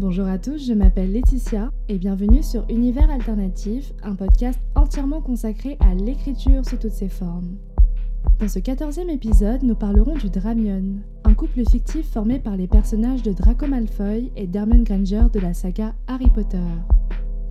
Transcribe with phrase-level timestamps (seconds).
[0.00, 5.76] Bonjour à tous, je m'appelle Laetitia et bienvenue sur Univers Alternatif, un podcast entièrement consacré
[5.80, 7.56] à l'écriture sous toutes ses formes.
[8.38, 13.24] Dans ce quatorzième épisode, nous parlerons du Dramion, un couple fictif formé par les personnages
[13.24, 16.62] de Draco Malfoy et d'Hermione Granger de la saga Harry Potter.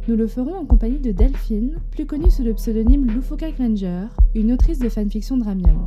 [0.07, 4.05] Nous le ferons en compagnie de Delphine, plus connue sous le pseudonyme Lufoka Granger,
[4.35, 5.81] une autrice de fanfiction Dramion.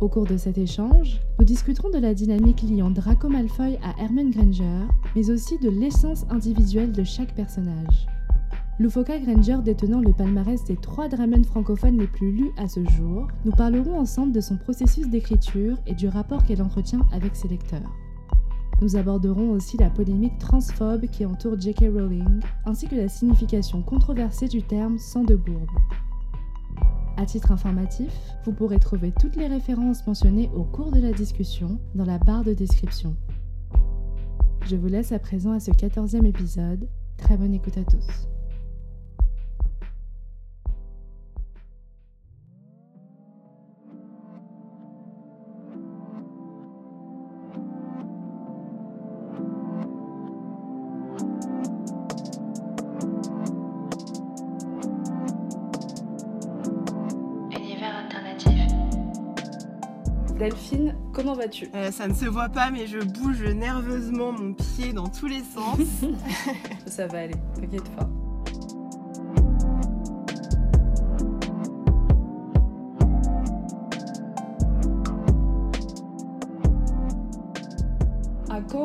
[0.00, 4.32] Au cours de cet échange, nous discuterons de la dynamique liant Draco Malfoy à Hermione
[4.32, 8.06] Granger, mais aussi de l'essence individuelle de chaque personnage.
[8.80, 13.28] Lufoka Granger détenant le palmarès des trois Dramion francophones les plus lus à ce jour,
[13.44, 17.92] nous parlerons ensemble de son processus d'écriture et du rapport qu'elle entretient avec ses lecteurs.
[18.82, 21.84] Nous aborderons aussi la polémique transphobe qui entoure J.K.
[21.94, 25.70] Rowling, ainsi que la signification controversée du terme sang de bourbe.
[27.16, 28.12] À titre informatif,
[28.44, 32.42] vous pourrez trouver toutes les références mentionnées au cours de la discussion dans la barre
[32.42, 33.16] de description.
[34.66, 36.88] Je vous laisse à présent à ce quatorzième épisode.
[37.16, 38.33] Très bonne écoute à tous.
[60.38, 64.92] Delphine, comment vas-tu euh, Ça ne se voit pas, mais je bouge nerveusement mon pied
[64.92, 65.78] dans tous les sens.
[66.86, 68.08] Ça va aller, t'inquiète pas.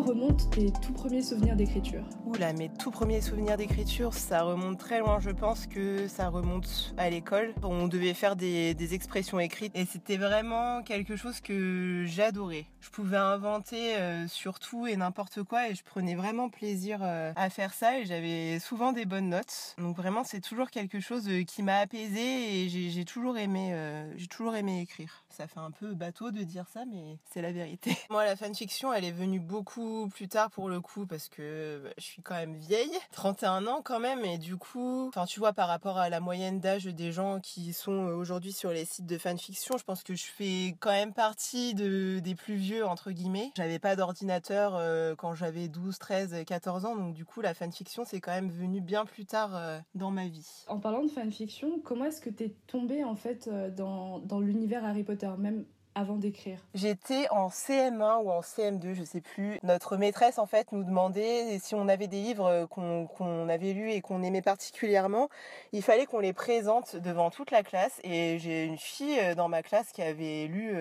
[0.09, 4.99] Remontent tes tout premiers souvenirs d'écriture Oula, mes tout premiers souvenirs d'écriture, ça remonte très
[4.99, 5.19] loin.
[5.19, 7.53] Je pense que ça remonte à l'école.
[7.61, 12.65] On devait faire des, expressions écrites et c'était vraiment quelque chose que j'adorais.
[12.81, 17.31] Je pouvais inventer euh, sur tout et n'importe quoi et je prenais vraiment plaisir euh,
[17.35, 19.75] à faire ça et j'avais souvent des bonnes notes.
[19.77, 23.75] Donc vraiment, c'est toujours quelque chose euh, qui m'a apaisé et j'ai toujours aimé,
[24.17, 25.23] j'ai toujours aimé écrire.
[25.39, 27.95] Ça fait un peu bateau de dire ça, mais c'est la vérité.
[28.09, 31.91] Moi, la fanfiction, elle est venue beaucoup plus tard pour le coup parce que bah,
[31.97, 35.53] je suis quand même vieille, 31 ans quand même, et du coup, enfin tu vois
[35.53, 39.17] par rapport à la moyenne d'âge des gens qui sont aujourd'hui sur les sites de
[39.17, 43.53] fanfiction, je pense que je fais quand même partie de, des plus vieux entre guillemets.
[43.55, 48.03] J'avais pas d'ordinateur euh, quand j'avais 12, 13, 14 ans, donc du coup la fanfiction
[48.05, 50.65] c'est quand même venu bien plus tard euh, dans ma vie.
[50.67, 54.83] En parlant de fanfiction, comment est-ce que t'es tombée en fait euh, dans, dans l'univers
[54.83, 59.59] Harry Potter, même avant d'écrire J'étais en CM1 ou en CM2, je sais plus.
[59.63, 64.01] Notre maîtresse en fait nous demandait si on avait des livres qu'on avait lus et
[64.01, 65.29] qu'on aimait particulièrement,
[65.73, 67.99] il fallait qu'on les présente devant toute la classe.
[68.03, 70.73] Et j'ai une fille dans ma classe qui avait lu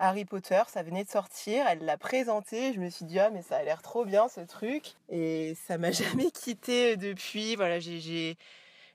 [0.00, 3.42] Harry Potter, ça venait de sortir, elle l'a présenté, je me suis dit ah mais
[3.42, 7.54] ça a l'air trop bien ce truc et ça m'a jamais quitté depuis.
[7.54, 8.36] Voilà, j'ai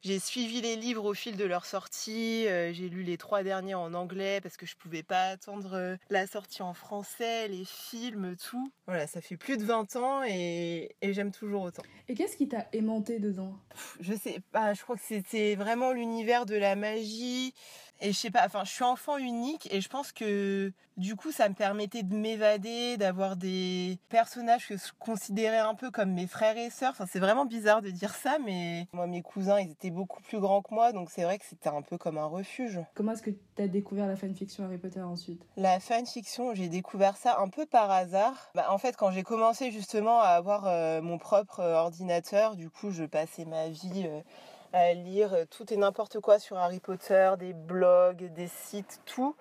[0.05, 2.47] j'ai suivi les livres au fil de leur sortie.
[2.47, 5.95] Euh, j'ai lu les trois derniers en anglais parce que je pouvais pas attendre euh,
[6.11, 8.71] la sortie en français, les films, tout.
[8.85, 11.81] Voilà, ça fait plus de 20 ans et, et j'aime toujours autant.
[12.07, 13.57] Et qu'est-ce qui t'a aimanté dedans?
[13.99, 17.55] Je sais pas, je crois que c'était vraiment l'univers de la magie.
[18.01, 21.31] Et je sais pas, enfin, je suis enfant unique et je pense que du coup,
[21.31, 26.27] ça me permettait de m'évader, d'avoir des personnages que je considérais un peu comme mes
[26.27, 26.91] frères et sœurs.
[26.91, 30.39] Enfin, c'est vraiment bizarre de dire ça, mais moi, mes cousins, ils étaient beaucoup plus
[30.39, 32.79] grands que moi, donc c'est vrai que c'était un peu comme un refuge.
[32.93, 35.45] Comment est-ce que tu as découvert la fanfiction Harry Potter ensuite?
[35.57, 38.51] La fanfiction, j'ai découvert ça un peu par hasard.
[38.55, 42.69] Bah, en fait, quand j'ai commencé justement à avoir euh, mon propre euh, ordinateur, du
[42.69, 44.05] coup, je passais ma vie.
[44.05, 44.21] Euh,
[44.75, 49.33] à lire tout et n'importe quoi sur Harry Potter, des blogs, des sites, tout.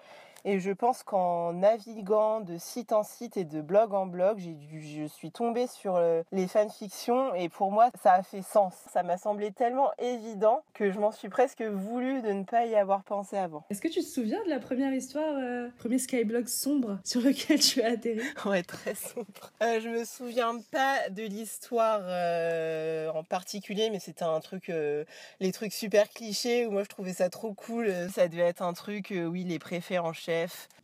[0.46, 4.54] Et je pense qu'en naviguant de site en site et de blog en blog, j'ai
[4.78, 8.74] je suis tombée sur euh, les fanfictions et pour moi, ça a fait sens.
[8.92, 12.74] Ça m'a semblé tellement évident que je m'en suis presque voulu de ne pas y
[12.74, 13.64] avoir pensé avant.
[13.70, 17.58] Est-ce que tu te souviens de la première histoire, euh, premier skyblog sombre sur lequel
[17.58, 18.20] tu as atterri?
[18.44, 19.52] Ouais, très sombre.
[19.62, 24.70] Euh, je me souviens pas de l'histoire euh, en particulier, mais c'était un truc,
[25.40, 27.90] les trucs super clichés où moi je trouvais ça trop cool.
[28.12, 30.33] Ça devait être un truc, oui, les préfets en chef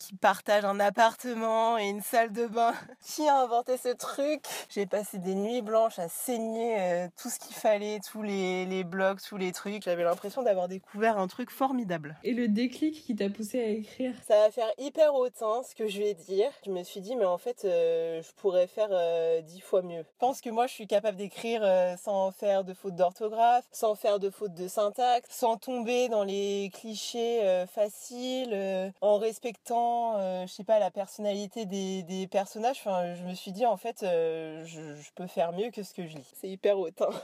[0.01, 2.73] qui partage un appartement et une salle de bain.
[3.05, 7.39] Qui a inventé ce truc J'ai passé des nuits blanches à saigner euh, tout ce
[7.39, 9.83] qu'il fallait, tous les, les blogs, tous les trucs.
[9.83, 12.17] J'avais l'impression d'avoir découvert un truc formidable.
[12.25, 14.15] Et le déclic qui t'a poussé à écrire?
[14.27, 16.51] Ça va faire hyper autant ce que je vais dire.
[16.65, 20.03] Je me suis dit, mais en fait, euh, je pourrais faire euh, dix fois mieux.
[20.03, 21.63] Je pense que moi, je suis capable d'écrire
[21.99, 26.71] sans faire de fautes d'orthographe, sans faire de fautes de syntaxe, sans tomber dans les
[26.73, 33.15] clichés faciles, en respectant respectant, euh, je sais pas, la personnalité des, des personnages, enfin,
[33.15, 36.07] je me suis dit en fait, euh, je, je peux faire mieux que ce que
[36.07, 36.31] je lis.
[36.35, 37.09] C'est hyper hautain.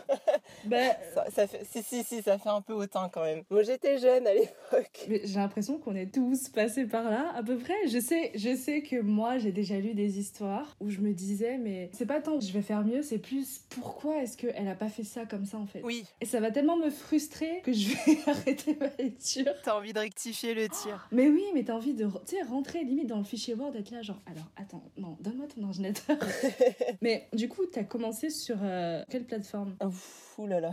[0.65, 0.79] Bah,
[1.15, 3.43] ça, ça fait, si, si, si, ça fait un peu hautain quand même.
[3.51, 5.07] Moi, j'étais jeune à l'époque.
[5.09, 7.75] mais j'ai l'impression qu'on est tous passés par là, à peu près.
[7.89, 11.59] Je sais, je sais que moi, j'ai déjà lu des histoires où je me disais,
[11.59, 14.75] mais c'est pas tant que je vais faire mieux, c'est plus pourquoi est-ce qu'elle a
[14.75, 15.83] pas fait ça comme ça en fait?
[15.85, 19.53] Oui, Et ça va tellement me frustrer que je vais arrêter ma lecture.
[19.65, 21.09] t'as envie de rectifier le tir.
[21.13, 23.91] Mais oui, mais t'as envie de tu sais, rentrer limite dans le fichier Word, d'être
[23.91, 26.19] là, genre, alors attends, non, donne-moi ton ordinateur.
[27.03, 29.77] mais du coup, t'as commencé sur euh, quelle plateforme?
[30.39, 30.71] Ouh là là.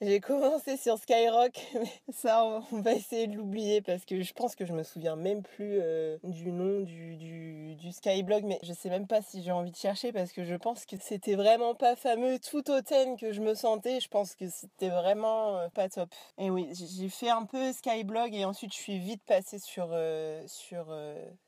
[0.00, 4.56] J'ai commencé sur Skyrock, mais ça, on va essayer de l'oublier parce que je pense
[4.56, 8.72] que je me souviens même plus euh, du nom du, du, du Skyblog, mais je
[8.72, 11.76] sais même pas si j'ai envie de chercher parce que je pense que c'était vraiment
[11.76, 14.00] pas fameux tout hautaine que je me sentais.
[14.00, 16.08] Je pense que c'était vraiment euh, pas top.
[16.38, 20.42] Et oui, j'ai fait un peu Skyblog et ensuite je suis vite passée sur, euh,
[20.48, 20.86] sur,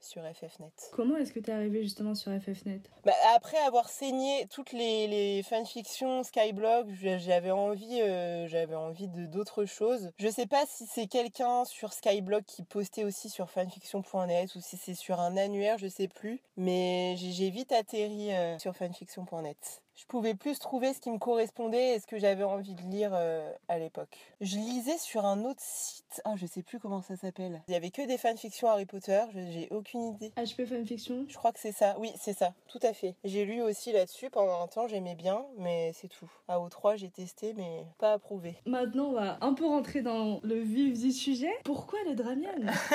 [0.01, 0.71] sur FFnet.
[0.93, 5.43] Comment est-ce que t'es arrivé justement sur FFnet Bah, après avoir saigné toutes les, les
[5.43, 10.13] fanfictions Skyblog, je- j'avais envie, euh, envie d'autres choses.
[10.19, 14.77] Je sais pas si c'est quelqu'un sur Skyblog qui postait aussi sur fanfiction.net ou si
[14.77, 16.41] c'est sur un annuaire, je sais plus.
[16.57, 19.84] Mais j'ai j'ai vite atterri euh, sur fanfiction.net.
[19.97, 23.13] Je pouvais plus trouver ce qui me correspondait et ce que j'avais envie de lire
[23.15, 24.19] euh, à l'époque.
[24.41, 27.63] Je lisais sur un autre site, ah je sais plus comment ça s'appelle.
[27.69, 30.33] Il y avait que des fanfictions Harry Potter, j'ai aucune idée.
[30.37, 31.27] HP Fanfiction?
[31.29, 31.95] Je crois que c'est ça.
[32.01, 32.55] Oui, c'est ça.
[32.67, 33.15] Tout à fait.
[33.23, 36.31] J'ai lu aussi là-dessus pendant un temps, j'aimais bien, mais c'est tout.
[36.49, 38.57] AO3, j'ai testé, mais pas approuvé.
[38.67, 41.53] Maintenant, on va un peu rentrer dans le vif du sujet.
[41.65, 42.51] Pourquoi le Dramion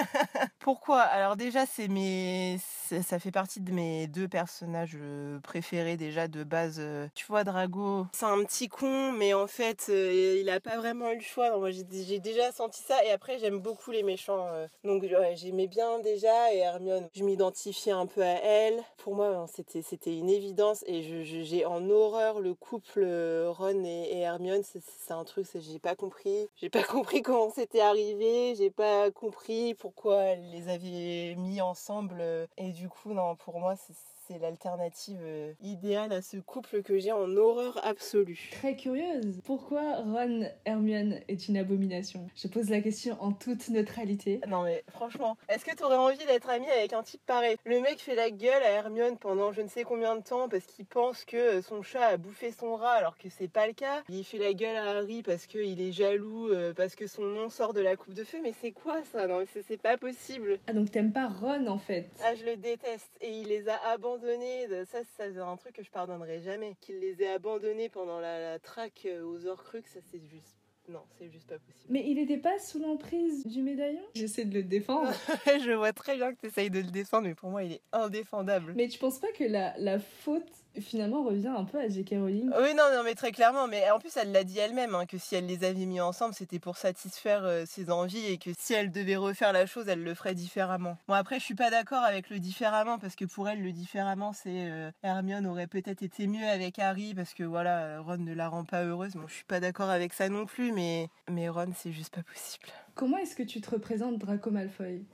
[0.60, 1.01] Pourquoi?
[1.01, 6.44] Alors déjà, c'est mes, ça fait partie de mes deux personnages euh, préférés déjà de
[6.44, 6.88] base.
[6.89, 10.77] Euh, Tu vois, Drago, c'est un petit con, mais en fait, euh, il a pas
[10.77, 11.56] vraiment eu le choix.
[11.57, 13.03] Moi, j'ai déjà senti ça.
[13.06, 14.47] Et après, j'aime beaucoup les méchants.
[14.51, 14.68] euh.
[14.83, 15.06] Donc,
[15.36, 16.53] j'aimais bien déjà.
[16.53, 18.81] Et Hermione, je m'identifiais un peu à elle.
[18.97, 20.83] Pour moi, hein, c'était c'était une évidence.
[20.88, 21.03] Et
[21.44, 23.06] j'ai en horreur le couple
[23.47, 24.63] Ron et, Hermione.
[24.63, 26.50] C'est un truc, j'ai pas compris.
[26.56, 28.56] J'ai pas compris comment c'était arrivé.
[28.56, 32.24] J'ai pas compris pourquoi elle les avait mis ensemble.
[32.57, 33.94] Et du coup, non, pour moi, c'est
[34.29, 38.49] c'est l'alternative euh, idéale à ce couple que j'ai en horreur absolue.
[38.51, 39.41] Très curieuse.
[39.43, 42.27] Pourquoi Ron Hermione est une abomination?
[42.35, 44.39] Je pose la question en toute neutralité.
[44.47, 47.57] Non mais franchement, est-ce que t'aurais envie d'être ami avec un type pareil?
[47.65, 50.65] Le mec fait la gueule à Hermione pendant je ne sais combien de temps parce
[50.65, 54.03] qu'il pense que son chat a bouffé son rat alors que c'est pas le cas.
[54.09, 57.49] Il fait la gueule à Harry parce qu'il est jaloux, euh, parce que son nom
[57.49, 58.37] sort de la coupe de feu.
[58.43, 59.25] Mais c'est quoi ça?
[59.25, 60.59] Non c'est pas possible.
[60.67, 62.09] Ah donc t'aimes pas Ron en fait?
[62.23, 63.09] Ah, je le déteste.
[63.21, 64.19] Et il les a abandonnés.
[64.19, 64.86] De...
[64.86, 66.75] Ça, ça c'est un truc que je pardonnerai jamais.
[66.81, 70.56] Qu'il les ait abandonnés pendant la, la traque euh, aux Horcruxes, ça c'est juste.
[70.89, 71.86] Non, c'est juste pas possible.
[71.89, 74.01] Mais il était pas sous l'emprise du médaillon?
[74.16, 75.12] J'essaie de le défendre.
[75.45, 78.74] je vois très bien que t'essayes de le défendre, mais pour moi, il est indéfendable.
[78.75, 80.50] Mais tu penses pas que la, la faute
[80.81, 82.11] finalement revient un peu à J.K.
[82.11, 83.67] Rowling Oui, non, non, mais très clairement.
[83.67, 86.33] Mais en plus, elle l'a dit elle-même, hein, que si elle les avait mis ensemble,
[86.33, 90.03] c'était pour satisfaire euh, ses envies et que si elle devait refaire la chose, elle
[90.03, 90.97] le ferait différemment.
[91.07, 94.33] Bon, après, je suis pas d'accord avec le différemment parce que pour elle, le différemment,
[94.33, 98.47] c'est euh, Hermione aurait peut-être été mieux avec Harry parce que voilà, Ron ne la
[98.47, 99.13] rend pas heureuse.
[99.13, 102.23] Bon, je suis pas d'accord avec ça non plus, mais, mais Ron, c'est juste pas
[102.23, 102.67] possible.
[102.95, 105.05] Comment est-ce que tu te représentes Draco Malfoy?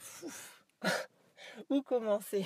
[1.69, 2.45] Où commencer?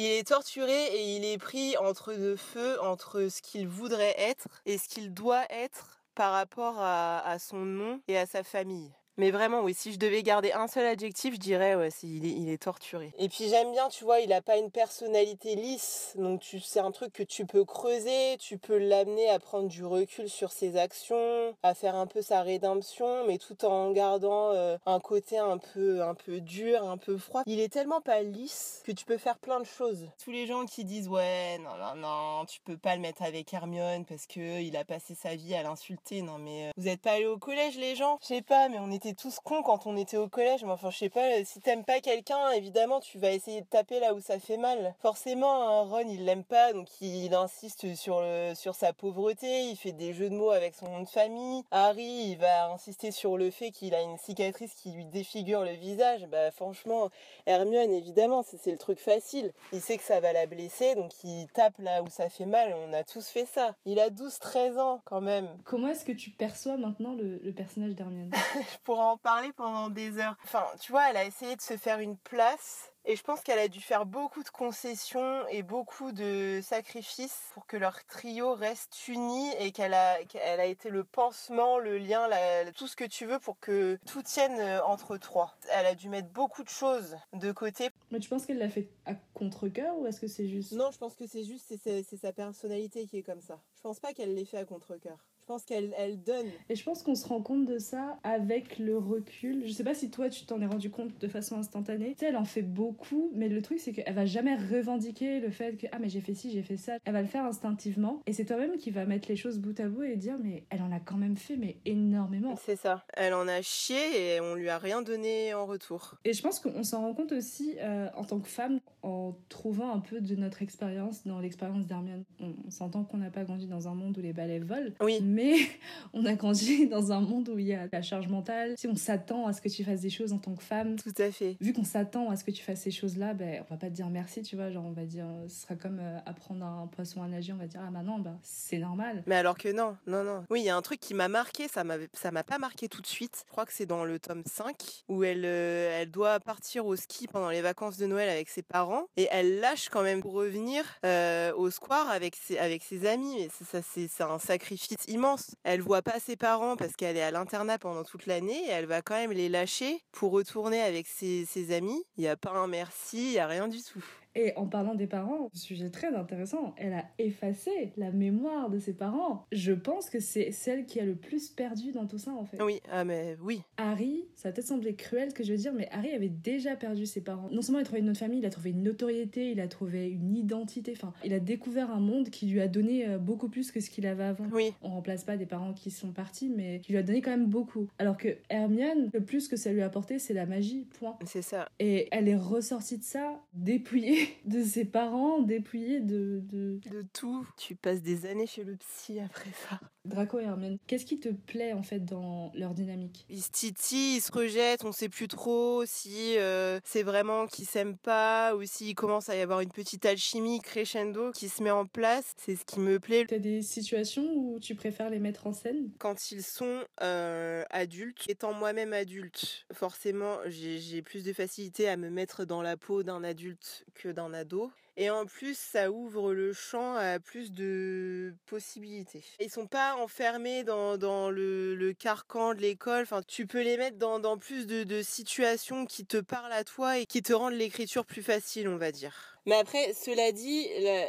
[0.00, 4.46] Il est torturé et il est pris entre deux feux, entre ce qu'il voudrait être
[4.64, 8.92] et ce qu'il doit être par rapport à, son nom et à sa famille.
[9.18, 12.24] Mais vraiment, oui, si je devais garder un seul adjectif, je dirais, ouais, c'est- il,
[12.24, 13.12] est, il est torturé.
[13.18, 16.78] Et puis j'aime bien, tu vois, il a pas une personnalité lisse, donc tu, c'est
[16.80, 20.76] un truc que tu peux creuser, tu peux l'amener à prendre du recul sur ses
[20.76, 25.58] actions, à faire un peu sa rédemption, mais tout en gardant euh, un côté un
[25.58, 27.42] peu, un peu dur, un peu froid.
[27.46, 30.06] Il est tellement pas lisse que tu peux faire plein de choses.
[30.22, 33.52] Tous les gens qui disent, ouais, non, non, non, tu peux pas le mettre avec
[33.52, 36.22] Hermione parce que il a passé sa vie à l'insulter.
[36.22, 38.18] Non, mais euh, vous êtes pas allés au collège, les gens?
[38.22, 40.64] Je sais pas, mais on était tous cons quand on était au collège.
[40.64, 44.00] Mais enfin, je sais pas, si t'aimes pas quelqu'un, évidemment, tu vas essayer de taper
[44.00, 44.94] là où ça fait mal.
[45.00, 49.76] Forcément, hein, Ron, il l'aime pas, donc il insiste sur le, sur sa pauvreté, il
[49.76, 51.62] fait des jeux de mots avec son nom de famille.
[51.70, 55.72] Harry, il va insister sur le fait qu'il a une cicatrice qui lui défigure le
[55.72, 56.26] visage.
[56.26, 57.08] Bah, franchement,
[57.46, 59.52] Hermione, évidemment, c'est c'est le truc facile.
[59.72, 62.74] Il sait que ça va la blesser, donc il tape là où ça fait mal.
[62.86, 63.74] On a tous fait ça.
[63.86, 65.48] Il a 12-13 ans, quand même.
[65.64, 68.30] Comment est-ce que tu perçois maintenant le, le personnage d'Hermione?
[68.54, 68.60] Je
[68.98, 70.36] pourrais en parler pendant des heures.
[70.44, 73.58] Enfin, tu vois, elle a essayé de se faire une place Et je pense qu'elle
[73.58, 79.08] a dû faire beaucoup de concessions et beaucoup de sacrifices pour que leur trio reste
[79.08, 82.28] uni et qu'elle a, qu'elle a été le pansement, le lien,
[82.76, 85.56] tout ce que tu veux pour que tout tienne euh, entre trois.
[85.70, 87.88] Elle a dû mettre beaucoup de choses de côté.
[88.10, 90.98] Mais tu penses qu'elle l'a fait à contre-coeur ou est-ce que c'est juste Non, je
[90.98, 93.60] pense que c'est juste, c'est, c'est sa personnalité qui est comme ça.
[93.76, 95.18] Je pense pas qu'elle l'ait fait à contre-coeur.
[95.48, 96.48] Je pense qu'elle elle donne.
[96.68, 99.66] Et je pense qu'on se rend compte de ça avec le recul.
[99.66, 102.10] Je sais pas si toi tu t'en es rendu compte de façon instantanée.
[102.10, 105.48] Tu sais, elle en fait beaucoup, mais le truc c'est qu'elle va jamais revendiquer le
[105.48, 106.98] fait que ah mais j'ai fait ci, j'ai fait ça.
[107.06, 109.88] Elle va le faire instinctivement et c'est toi-même qui va mettre les choses bout à
[109.88, 112.54] bout et dire mais elle en a quand même fait mais énormément.
[112.62, 113.06] C'est ça.
[113.14, 116.16] Elle en a chié et on lui a rien donné en retour.
[116.26, 119.94] Et je pense qu'on s'en rend compte aussi euh, en tant que femme en trouvant
[119.94, 122.24] un peu de notre expérience dans l'expérience d'Hermione.
[122.38, 124.90] On, s'entend qu'on n'a pas grandi dans un monde où les balais volent.
[125.00, 125.37] Oui mais
[126.12, 128.74] on a grandi dans un monde où il y a la charge mentale.
[128.76, 131.14] Si on s'attend à ce que tu fasses des choses en tant que femme, tout
[131.18, 131.56] à fait.
[131.60, 133.94] Vu qu'on s'attend à ce que tu fasses ces choses-là, ben on va pas te
[133.94, 134.70] dire merci, tu vois.
[134.70, 137.52] Genre on va dire, ce sera comme euh, apprendre un poisson à nager.
[137.52, 139.22] On va dire ah maintenant, bah, c'est normal.
[139.26, 140.44] Mais alors que non, non, non.
[140.50, 141.68] Oui, il y a un truc qui m'a marqué.
[141.68, 143.44] Ça m'a, ça m'a pas marqué tout de suite.
[143.46, 146.96] Je crois que c'est dans le tome 5 où elle, euh, elle doit partir au
[146.96, 150.32] ski pendant les vacances de Noël avec ses parents et elle lâche quand même pour
[150.32, 153.36] revenir euh, au square avec ses, avec ses amis.
[153.38, 155.27] Mais ça, c'est, c'est un sacrifice immense
[155.64, 158.86] elle voit pas ses parents parce qu'elle est à l'internat pendant toute l'année et elle
[158.86, 162.02] va quand même les lâcher pour retourner avec ses, ses amis.
[162.16, 164.04] Il n'y a pas un merci, il n'y a rien du tout.
[164.38, 168.92] Et en parlant des parents, sujet très intéressant, elle a effacé la mémoire de ses
[168.92, 169.44] parents.
[169.50, 172.62] Je pense que c'est celle qui a le plus perdu dans tout ça en fait.
[172.62, 173.62] Oui, ah mais oui.
[173.78, 176.76] Harry, ça a peut-être semblé cruel ce que je veux dire, mais Harry avait déjà
[176.76, 177.48] perdu ses parents.
[177.50, 179.66] Non seulement il a trouvé une autre famille, il a trouvé une notoriété, il a
[179.66, 183.48] trouvé une identité, enfin, il a découvert un monde qui lui a donné euh, beaucoup
[183.48, 184.46] plus que ce qu'il avait avant.
[184.52, 184.72] Oui.
[184.82, 187.48] On remplace pas des parents qui sont partis, mais qui lui a donné quand même
[187.48, 187.88] beaucoup.
[187.98, 191.18] Alors que Hermione, le plus que ça lui a apporté, c'est la magie, point.
[191.26, 191.68] C'est ça.
[191.80, 196.80] Et elle est ressortie de ça dépouillée de ses parents, dépouillés de, de...
[196.90, 197.46] De tout.
[197.56, 199.80] Tu passes des années chez le psy après ça.
[200.08, 203.26] Draco et Hermione, qu'est-ce qui te plaît en fait dans leur dynamique?
[203.28, 207.66] Ils se titillent, ils se rejettent, on sait plus trop si euh, c'est vraiment qu'ils
[207.66, 211.70] s'aiment pas ou s'il commence à y avoir une petite alchimie crescendo qui se met
[211.70, 212.32] en place.
[212.38, 213.26] C'est ce qui me plaît.
[213.28, 215.90] T'as des situations où tu préfères les mettre en scène?
[215.98, 222.10] Quand ils sont euh, adultes, étant moi-même adulte, forcément j'ai plus de facilité à me
[222.10, 224.70] mettre dans la peau d'un adulte que d'un ado.
[225.00, 229.22] Et en plus, ça ouvre le champ à plus de possibilités.
[229.38, 233.04] Ils sont pas enfermés dans, dans le, carcan de l'école.
[233.04, 236.64] Enfin, tu peux les mettre dans, dans plus de, de situations qui te parlent à
[236.64, 239.37] toi et qui te rendent l'écriture plus facile, on va dire.
[239.48, 240.66] Mais après, cela dit,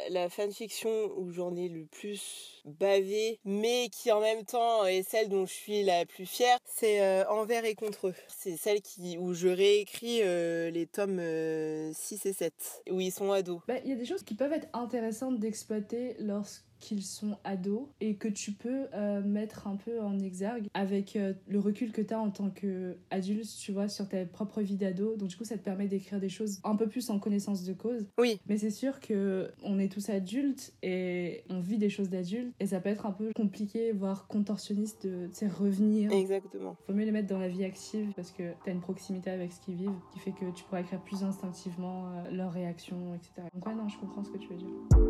[0.08, 5.28] la, fanfiction où j'en ai le plus bavé, mais qui en même temps est celle
[5.28, 8.14] dont je suis la plus fière, c'est euh, Envers et contre eux.
[8.28, 11.92] C'est celle qui où je réécris euh, les tomes 6 euh,
[12.30, 13.60] et 7, où ils sont ados.
[13.68, 17.86] Bah, il y a des choses qui peuvent être intéressantes d'exploiter lorsque qu'ils sont ados
[18.00, 22.02] et que tu peux euh, mettre un peu en exergue avec euh, le recul que
[22.02, 25.16] tu as en tant qu'adulte, tu vois, sur ta propre vie d'ado.
[25.16, 27.72] Donc du coup, ça te permet d'écrire des choses un peu plus en connaissance de
[27.72, 28.06] cause.
[28.18, 28.40] Oui.
[28.48, 32.66] Mais c'est sûr que on est tous adultes et on vit des choses d'adultes et
[32.66, 36.12] ça peut être un peu compliqué, voire contorsionniste de, revenir.
[36.12, 36.76] Exactement.
[36.86, 39.52] Faut mieux les mettre dans la vie active parce que tu as une proximité avec
[39.52, 43.48] ce qu'ils vivent qui fait que tu pourras écrire plus instinctivement euh, leurs réactions, etc.
[43.54, 45.09] Donc ouais, non, je comprends ce que tu veux dire.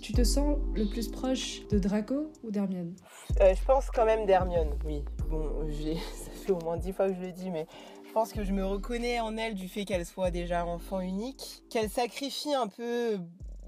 [0.00, 2.94] Tu te sens le plus proche de Draco ou d'Hermione
[3.40, 5.04] euh, Je pense quand même d'Hermione, oui.
[5.28, 7.66] Bon, ça fait au moins dix fois que je le dis, mais
[8.06, 11.64] je pense que je me reconnais en elle du fait qu'elle soit déjà enfant unique,
[11.70, 13.18] qu'elle sacrifie un peu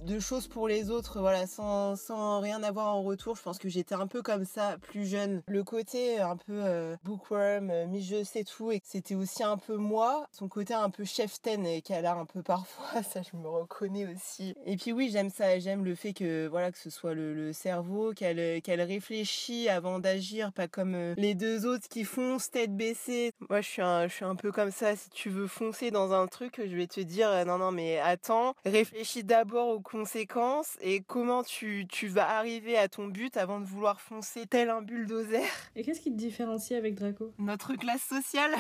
[0.04, 3.36] de choses pour les autres, voilà, sans, sans rien avoir en retour.
[3.36, 5.42] Je pense que j'étais un peu comme ça, plus jeune.
[5.48, 9.76] Le côté un peu euh, bookworm, euh, mi-je sais tout, et c'était aussi un peu
[9.76, 10.26] moi.
[10.32, 14.06] Son côté un peu chef-ten et qu'elle a un peu parfois, ça je me reconnais
[14.06, 14.54] aussi.
[14.66, 17.52] Et puis oui, j'aime ça, j'aime le fait que voilà que ce soit le, le
[17.52, 22.76] cerveau, qu'elle qu'elle réfléchit avant d'agir, pas comme euh, les deux autres qui foncent tête
[22.76, 23.32] baissée.
[23.48, 24.96] Moi, je suis je suis un peu comme ça.
[24.96, 28.54] Si tu veux foncer dans un truc, je vais te dire non non mais attends,
[28.64, 33.64] réfléchis d'abord au conséquences et comment tu, tu vas arriver à ton but avant de
[33.64, 35.42] vouloir foncer tel un bulldozer?
[35.76, 37.32] Et qu'est-ce qui te différencie avec Draco?
[37.38, 38.52] Notre classe sociale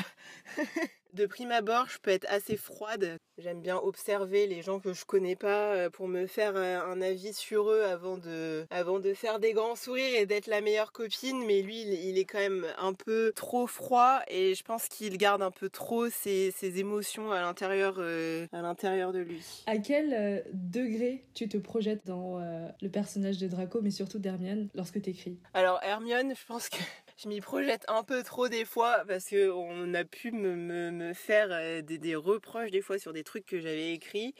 [1.14, 3.16] De prime abord, je peux être assez froide.
[3.38, 7.00] J'aime bien observer les gens que je connais pas euh, pour me faire euh, un
[7.00, 10.92] avis sur eux avant de, avant de faire des grands sourires et d'être la meilleure
[10.92, 11.44] copine.
[11.46, 15.40] Mais lui, il est quand même un peu trop froid et je pense qu'il garde
[15.40, 19.64] un peu trop ses, ses émotions à l'intérieur, euh, à l'intérieur de lui.
[19.66, 25.00] À quel degré tu te projettes dans le personnage de Draco, mais surtout d'Hermione, lorsque
[25.00, 26.78] tu écris Alors Hermione, je pense que
[27.18, 31.48] je m'y projette un peu trop des fois parce que on a pu me, faire
[31.50, 34.34] euh, des, des, reproches des fois sur des trucs que j'avais écrits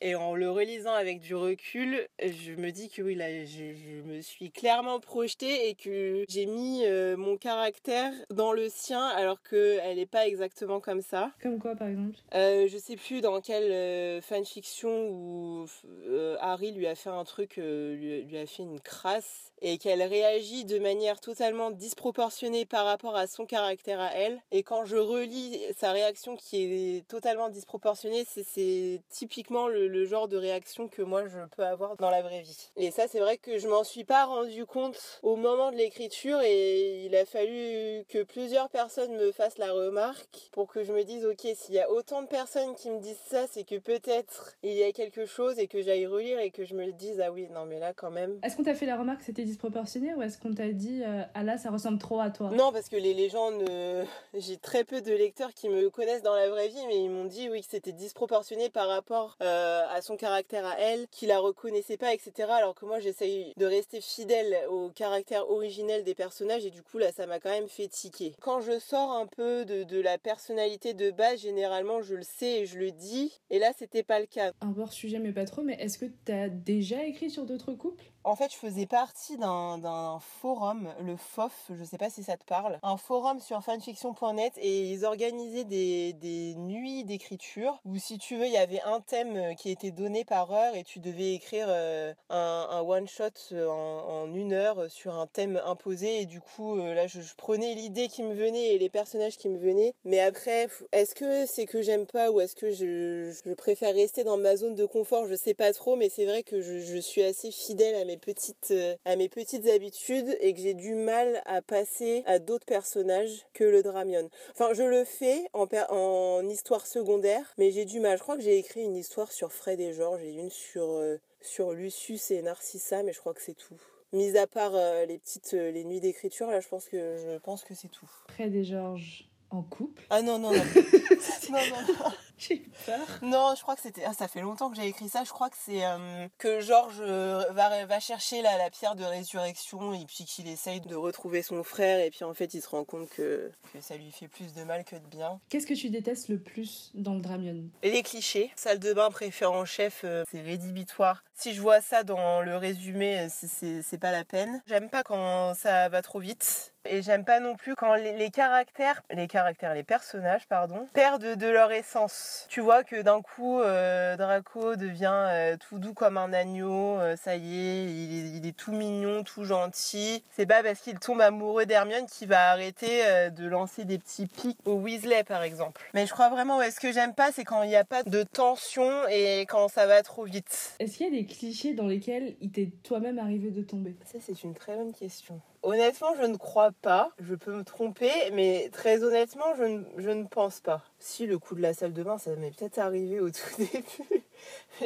[0.00, 4.20] et en le relisant avec du recul, je me dis que oui, là, je, me
[4.20, 9.96] suis clairement projetée et que j'ai mis euh, mon caractère dans le sien alors qu'elle
[9.96, 11.32] n'est pas exactement comme ça.
[11.42, 12.16] Comme quoi, par exemple?
[12.34, 15.66] Euh, Je sais plus dans quelle euh, fanfiction où
[16.08, 20.02] euh, Harry lui a fait un truc, lui, lui, a fait une crasse et qu'elle
[20.02, 24.40] réagit de manière totalement disproportionnée par rapport à son caractère à elle.
[24.50, 30.28] Et quand je relis sa réaction qui est totalement disproportionnée, c'est typiquement le le genre
[30.28, 32.70] de réaction que moi je peux avoir dans la vraie vie.
[32.76, 36.40] Et ça, c'est vrai que je m'en suis pas rendu compte au moment de l'écriture
[36.42, 41.04] et il a fallu que plusieurs personnes me fassent la remarque pour que je me
[41.04, 44.54] dise, ok, s'il y a autant de personnes qui me disent ça, c'est que peut-être
[44.62, 47.20] il y a quelque chose et que j'aille relire et que je me le dise,
[47.20, 48.38] ah oui, non, mais là quand même.
[48.42, 51.22] Est-ce qu'on t'a fait la remarque que c'était disproportionné ou est-ce qu'on t'a dit, euh,
[51.34, 52.50] ah là, ça ressemble trop à toi?
[52.50, 54.04] Non, parce que les, les gens ne.
[54.34, 57.24] J'ai très peu de lecteurs qui me connaissent dans la vraie vie, mais ils m'ont
[57.24, 61.38] dit, oui, que c'était disproportionné par rapport euh, à son caractère à elle, qui la
[61.38, 62.48] reconnaissait pas, etc.
[62.50, 66.98] Alors que moi j'essaye de rester fidèle au caractère originel des personnages et du coup
[66.98, 68.34] là ça m'a quand même fait tiquer.
[68.40, 72.60] Quand je sors un peu de, de la personnalité de base, généralement je le sais
[72.60, 73.32] et je le dis.
[73.50, 74.52] Et là c'était pas le cas.
[74.60, 77.72] Un bord sujet mais pas trop, mais est-ce que tu as déjà écrit sur d'autres
[77.72, 78.04] couples?
[78.24, 82.44] En fait, je faisais partie d'un forum, le FOF, je sais pas si ça te
[82.44, 88.36] parle, un forum sur fanfiction.net et ils organisaient des, des nuits d'écriture où, si tu
[88.36, 91.66] veux, il y avait un thème qui était donné par heure et tu devais écrire
[91.68, 96.22] euh, un, one-shot en, en, une heure sur un thème imposé.
[96.22, 99.48] Et du coup, euh, là, je, prenais l'idée qui me venait et les personnages qui
[99.48, 99.94] me venaient.
[100.04, 104.38] Mais après, est-ce que c'est que j'aime pas ou est-ce que je, préfère rester dans
[104.38, 105.26] ma zone de confort?
[105.26, 108.70] Je sais pas trop, mais c'est vrai que je suis assez fidèle à mes petites,
[108.70, 113.46] euh, à mes petites habitudes et que j'ai du mal à passer à d'autres personnages
[113.52, 114.28] que le Dramion.
[114.52, 118.16] Enfin, je le fais en, en histoire secondaire, mais j'ai du mal.
[118.18, 121.18] Je crois que j'ai écrit une histoire sur Fred et Georges et une sur, euh,
[121.40, 123.80] sur Lucius et Narcissa, mais je crois que c'est tout.
[124.12, 127.64] Mis à part euh, les petites les nuits d'écriture, là, je pense que je pense
[127.64, 128.08] que c'est tout.
[128.28, 130.64] Fred et Georges en couple Ah non, non, non.
[131.50, 132.10] non, non, non.
[132.38, 132.98] J'ai peur.
[133.22, 134.04] Non, je crois que c'était.
[134.04, 135.22] Ah, ça fait longtemps que j'ai écrit ça.
[135.24, 139.04] Je crois que c'est euh, que Georges euh, va, va chercher la, la pierre de
[139.04, 142.00] résurrection et puis qu'il essaye de retrouver son frère.
[142.00, 144.64] Et puis en fait, il se rend compte que, que ça lui fait plus de
[144.64, 145.40] mal que de bien.
[145.48, 147.68] Qu'est-ce que tu détestes le plus dans le Dramion?
[147.82, 148.50] Les clichés.
[148.56, 151.22] Salle de bain préférée en chef, euh, c'est rédhibitoire.
[151.34, 154.62] Si je vois ça dans le résumé, c'est pas la peine.
[154.66, 156.73] J'aime pas quand ça va trop vite.
[156.86, 161.36] Et j'aime pas non plus quand les, les, caractères, les caractères, les personnages, pardon, perdent
[161.36, 162.46] de leur essence.
[162.50, 166.98] Tu vois que d'un coup, euh, Draco devient euh, tout doux comme un agneau.
[166.98, 170.22] Euh, ça y est il, est, il est tout mignon, tout gentil.
[170.32, 174.26] C'est pas parce qu'il tombe amoureux d'Hermione qu'il va arrêter euh, de lancer des petits
[174.26, 175.82] pics au Weasley, par exemple.
[175.94, 178.02] Mais je crois vraiment, ouais, ce que j'aime pas, c'est quand il n'y a pas
[178.02, 180.76] de tension et quand ça va trop vite.
[180.78, 183.96] Est-ce qu'il y a des clichés dans lesquels il t'est toi-même arrivé de tomber?
[184.04, 185.40] Ça, c'est une très bonne question.
[185.64, 187.10] Honnêtement, je ne crois pas.
[187.18, 190.82] Je peux me tromper, mais très honnêtement, je ne, pense pas.
[191.06, 194.24] Si le coup de la salle de bain, ça m'est peut-être arrivé au tout début.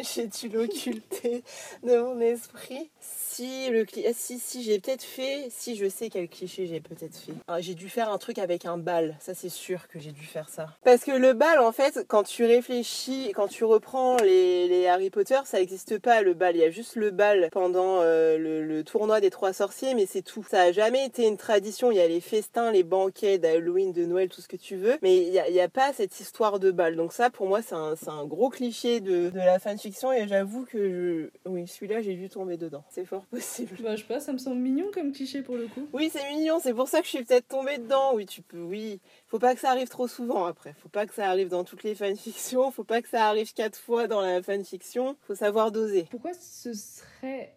[0.02, 1.42] J'ai dû l'occulter
[1.82, 2.90] de mon esprit.
[3.00, 7.16] Si le ah, si si j'ai peut-être fait si je sais quel cliché j'ai peut-être
[7.16, 7.32] fait.
[7.46, 9.16] Ah, j'ai dû faire un truc avec un bal.
[9.20, 10.68] Ça c'est sûr que j'ai dû faire ça.
[10.84, 15.10] Parce que le bal en fait quand tu réfléchis quand tu reprends les, les Harry
[15.10, 16.56] Potter ça n'existe pas le bal.
[16.56, 20.06] Il y a juste le bal pendant euh, le, le, tournoi des trois sorciers mais
[20.06, 20.44] c'est tout.
[20.48, 21.90] Ça a jamais été une tradition.
[21.90, 24.98] Il y a les festins les banquets d'Halloween de Noël tout ce que tu veux.
[25.02, 27.74] Mais il y a, a, pas cette histoire de bal donc ça pour moi c'est
[27.74, 31.50] un, un gros cliché de, de la fanfiction et j'avoue que je...
[31.50, 33.76] oui celui-là j'ai dû tomber dedans c'est fort possible.
[33.82, 35.88] Bah, je sais pas, ça me semble mignon comme cliché pour le coup.
[35.92, 38.14] Oui, c'est mignon, c'est pour ça que je suis peut-être tombée dedans.
[38.14, 39.00] Oui, tu peux, oui.
[39.26, 40.74] Faut pas que ça arrive trop souvent après.
[40.82, 42.70] Faut pas que ça arrive dans toutes les fanfictions.
[42.70, 45.16] Faut pas que ça arrive quatre fois dans la fanfiction.
[45.26, 46.06] Faut savoir doser.
[46.10, 47.07] Pourquoi ce serait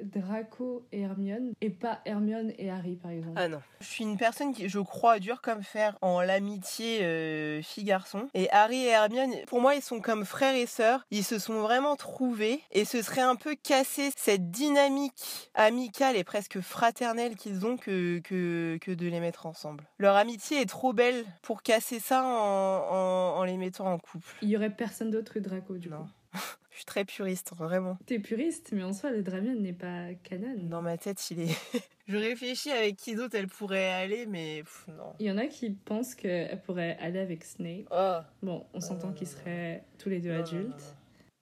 [0.02, 3.62] Draco et Hermione et pas Hermione et Harry par exemple Ah non.
[3.80, 8.28] Je suis une personne qui, je crois, dur comme fer en l'amitié euh, fille-garçon.
[8.34, 11.06] Et Harry et Hermione, pour moi, ils sont comme frères et sœurs.
[11.12, 16.24] Ils se sont vraiment trouvés et ce serait un peu casser cette dynamique amicale et
[16.24, 19.84] presque fraternelle qu'ils ont que, que, que, de les mettre ensemble.
[19.98, 24.36] Leur amitié est trop belle pour casser ça en, en, les mettant en couple.
[24.42, 25.96] Il y aurait personne d'autre que Draco, du coup.
[26.72, 27.98] Je suis très puriste, vraiment.
[28.06, 30.56] T'es puriste, mais en soi, le Dramion n'est pas canon.
[30.58, 31.56] Dans ma tête, il est.
[32.08, 35.14] je réfléchis avec qui d'autre elle pourrait aller, mais non.
[35.20, 37.88] Il y en a qui pensent qu'elle pourrait aller avec Snape.
[37.92, 38.20] Oh.
[38.42, 40.96] Bon, on s'entend qu'ils seraient tous les deux adultes.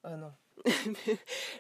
[0.04, 0.32] Ah non.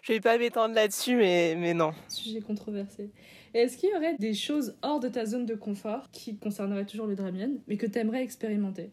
[0.02, 1.94] je vais pas m'étendre là-dessus, mais, mais non.
[2.08, 3.12] Sujet controversé.
[3.54, 7.08] Est-ce qu'il y aurait des choses hors de ta zone de confort qui concerneraient toujours
[7.08, 8.92] le Dramion, mais que t'aimerais expérimenter?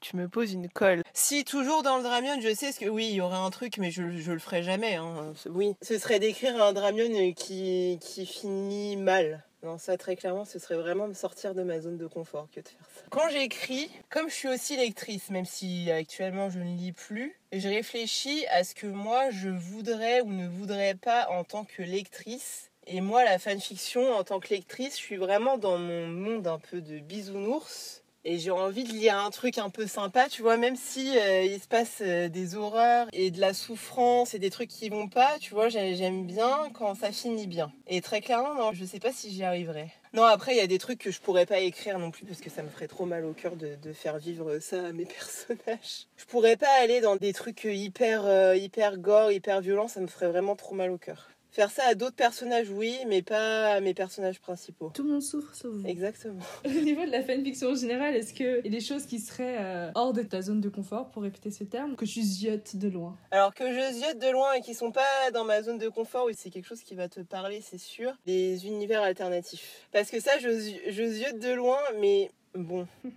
[0.00, 1.02] Tu me poses une colle.
[1.12, 3.78] Si toujours dans le Dramion, je sais ce que oui, il y aurait un truc,
[3.78, 4.96] mais je, je le ferai jamais.
[4.96, 5.32] Hein.
[5.48, 9.44] Oui, ce serait d'écrire un Dramion qui, qui finit mal.
[9.62, 12.60] Non, ça très clairement, ce serait vraiment me sortir de ma zone de confort que
[12.60, 13.02] de faire ça.
[13.10, 17.68] Quand j'écris, comme je suis aussi lectrice, même si actuellement je ne lis plus, je
[17.68, 22.70] réfléchis à ce que moi je voudrais ou ne voudrais pas en tant que lectrice.
[22.86, 26.58] Et moi, la fanfiction, en tant que lectrice, je suis vraiment dans mon monde un
[26.58, 30.56] peu de bisounours et j'ai envie de lire un truc un peu sympa, tu vois,
[30.56, 34.50] même si euh, il se passe euh, des horreurs et de la souffrance et des
[34.50, 37.72] trucs qui vont pas, tu vois, j'aime bien quand ça finit bien.
[37.86, 39.90] Et très clairement, non, je sais pas si j'y arriverai.
[40.12, 42.40] Non, après, il y a des trucs que je pourrais pas écrire non plus parce
[42.40, 46.06] que ça me ferait trop mal au cœur de, faire vivre ça à mes personnages.
[46.16, 50.08] Je pourrais pas aller dans des trucs hyper, euh, hyper gore, hyper violents, ça me
[50.08, 51.30] ferait vraiment trop mal au cœur.
[51.52, 54.90] Faire ça à d'autres personnages, oui, mais pas à mes personnages principaux.
[54.94, 55.86] Tout le monde souffre sauf vous.
[55.86, 56.40] Exactement.
[56.64, 59.56] Au niveau de la fanfiction en général, est-ce qu'il y a des choses qui seraient
[59.58, 62.88] euh, hors de ta zone de confort, pour répéter ce terme, que tu ziotes de
[62.88, 63.16] loin?
[63.32, 66.26] Alors que je ziote de loin et qui sont pas dans ma zone de confort,
[66.26, 68.12] oui, c'est quelque chose qui va te parler, c'est sûr.
[68.26, 69.88] Les univers alternatifs.
[69.92, 70.48] Parce que ça, je,
[70.88, 72.86] je ziote de loin, mais bon.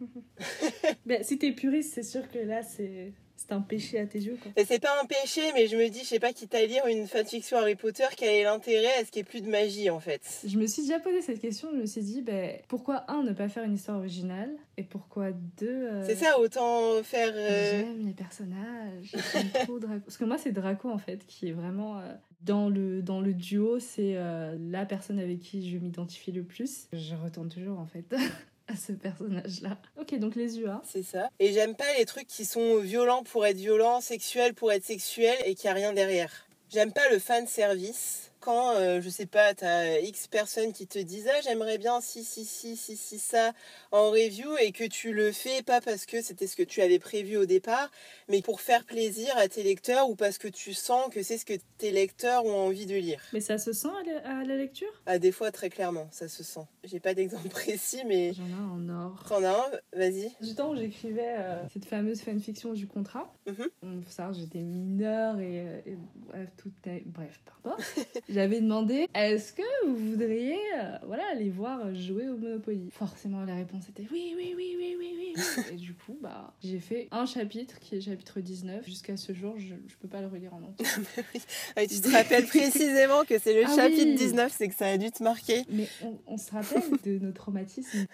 [1.06, 3.14] ben, si t'es puriste, c'est sûr que là, c'est
[3.46, 4.52] c'est un péché à tes yeux, quoi.
[4.66, 7.08] C'est pas un péché, mais je me dis, je sais pas, quitte à lire une
[7.08, 10.00] fanfiction Harry Potter, quel est l'intérêt à ce qu'il n'y ait plus de magie, en
[10.00, 13.24] fait Je me suis déjà posé cette question, je me suis dit, ben, pourquoi, un,
[13.24, 15.68] ne pas faire une histoire originale Et pourquoi, deux...
[15.68, 17.32] Euh, c'est ça, autant faire...
[17.34, 20.02] Euh, j'aime les personnages, j'aime trop Draco.
[20.06, 22.00] Parce que moi, c'est Draco, en fait, qui est vraiment...
[22.00, 24.18] Euh, dans le, dans le duo, c'est
[24.60, 26.88] la personne avec qui je m'identifie le plus.
[26.92, 28.14] Je retourne toujours, en fait.
[28.68, 29.78] à ce personnage-là.
[30.00, 30.82] Ok, donc les UA.
[30.86, 31.30] C'est ça.
[31.40, 35.38] Et j'aime pas les trucs qui sont violents pour être violents, sexuels pour être sexuels
[35.46, 36.48] et qui a rien derrière.
[36.70, 41.00] J'aime pas le fan service quand, euh, je sais pas, t'as X personnes qui te
[41.00, 43.54] disent Ah, j'aimerais bien si, si, si, si, si, ça
[43.92, 47.00] en review et que tu le fais pas parce que c'était ce que tu avais
[47.00, 47.90] prévu au départ,
[48.28, 51.46] mais pour faire plaisir à tes lecteurs ou parce que tu sens que c'est ce
[51.46, 53.22] que tes lecteurs ont envie de lire.
[53.32, 53.88] Mais ça se sent
[54.26, 54.92] à la, lecture?
[55.06, 56.68] Ah, des fois, très clairement, ça se sent.
[56.84, 58.34] J'ai pas d'exemple précis, mais.
[58.34, 59.24] J'en ai un en or.
[59.28, 59.98] T'en as un?
[59.98, 60.32] Vas-y.
[60.42, 63.64] Du temps où j'écrivais euh, cette fameuse fanfiction du contrat, mm
[64.08, 66.72] ça, j'étais mineure et, euh, et bref, tout.
[67.06, 67.78] Bref, pardon.
[68.34, 72.90] J'avais demandé est-ce que vous voudriez euh, voilà, aller voir jouer au Monopoly?
[72.92, 75.64] Forcément, la réponse était oui, oui, oui, oui, oui, oui.
[75.72, 78.88] et du coup, bah, j'ai fait un chapitre qui est chapitre 19.
[78.88, 80.84] Jusqu'à ce jour, je, je peux pas le relire en entier.
[81.78, 81.88] oui.
[81.88, 85.12] tu te rappelles précisément que c'est le ah chapitre 19, c'est que ça a dû
[85.12, 85.62] te marquer.
[85.70, 85.88] Mais
[86.26, 88.08] on, se rappelle de nos traumatismes.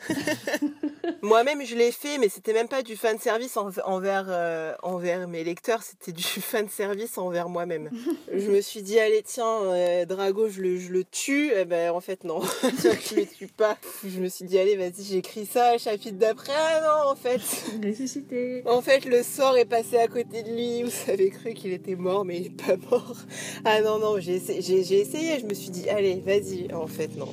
[1.21, 5.45] Moi-même, je l'ai fait, mais c'était même pas du fan service envers, euh, envers mes
[5.45, 7.89] lecteurs, c'était du fan service envers moi-même.
[8.33, 11.51] je me suis dit, allez, tiens, euh, Drago, je le, je le tue.
[11.55, 13.77] Eh ben, en fait, non, je le tue pas.
[14.03, 16.51] Je me suis dit, allez, vas-y, j'écris ça, chapitre d'après.
[16.55, 17.39] Ah non, en fait.
[17.85, 18.63] Ressuscité.
[18.65, 20.83] En fait, le sort est passé à côté de lui.
[20.83, 23.17] Vous avez cru qu'il était mort, mais il est pas mort.
[23.63, 25.39] Ah non, non, j'ai essayé, j'ai essayé.
[25.39, 26.73] Je me suis dit, allez, vas-y.
[26.73, 27.31] En fait, non.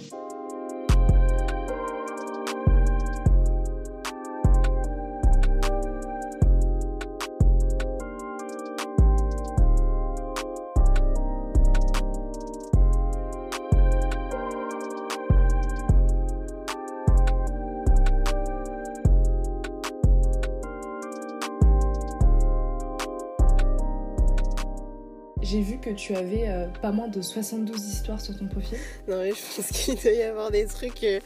[25.48, 28.78] J'ai vu que tu avais euh, pas moins de 72 histoires sur ton profil.
[29.06, 31.04] Non, mais je pense qu'il doit y avoir des trucs.
[31.04, 31.20] Euh,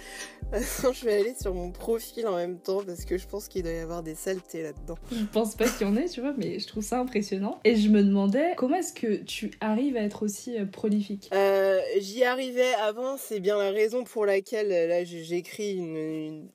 [0.52, 3.72] je vais aller sur mon profil en même temps parce que je pense qu'il doit
[3.72, 4.98] y avoir des saletés là-dedans.
[5.10, 7.60] Je pense pas qu'il y en ait, tu vois, mais je trouve ça impressionnant.
[7.64, 11.30] Et je me demandais comment est-ce que tu arrives à être aussi euh, prolifique?
[11.98, 16.48] J'y arrivais avant, c'est bien la raison pour laquelle là j'écris une une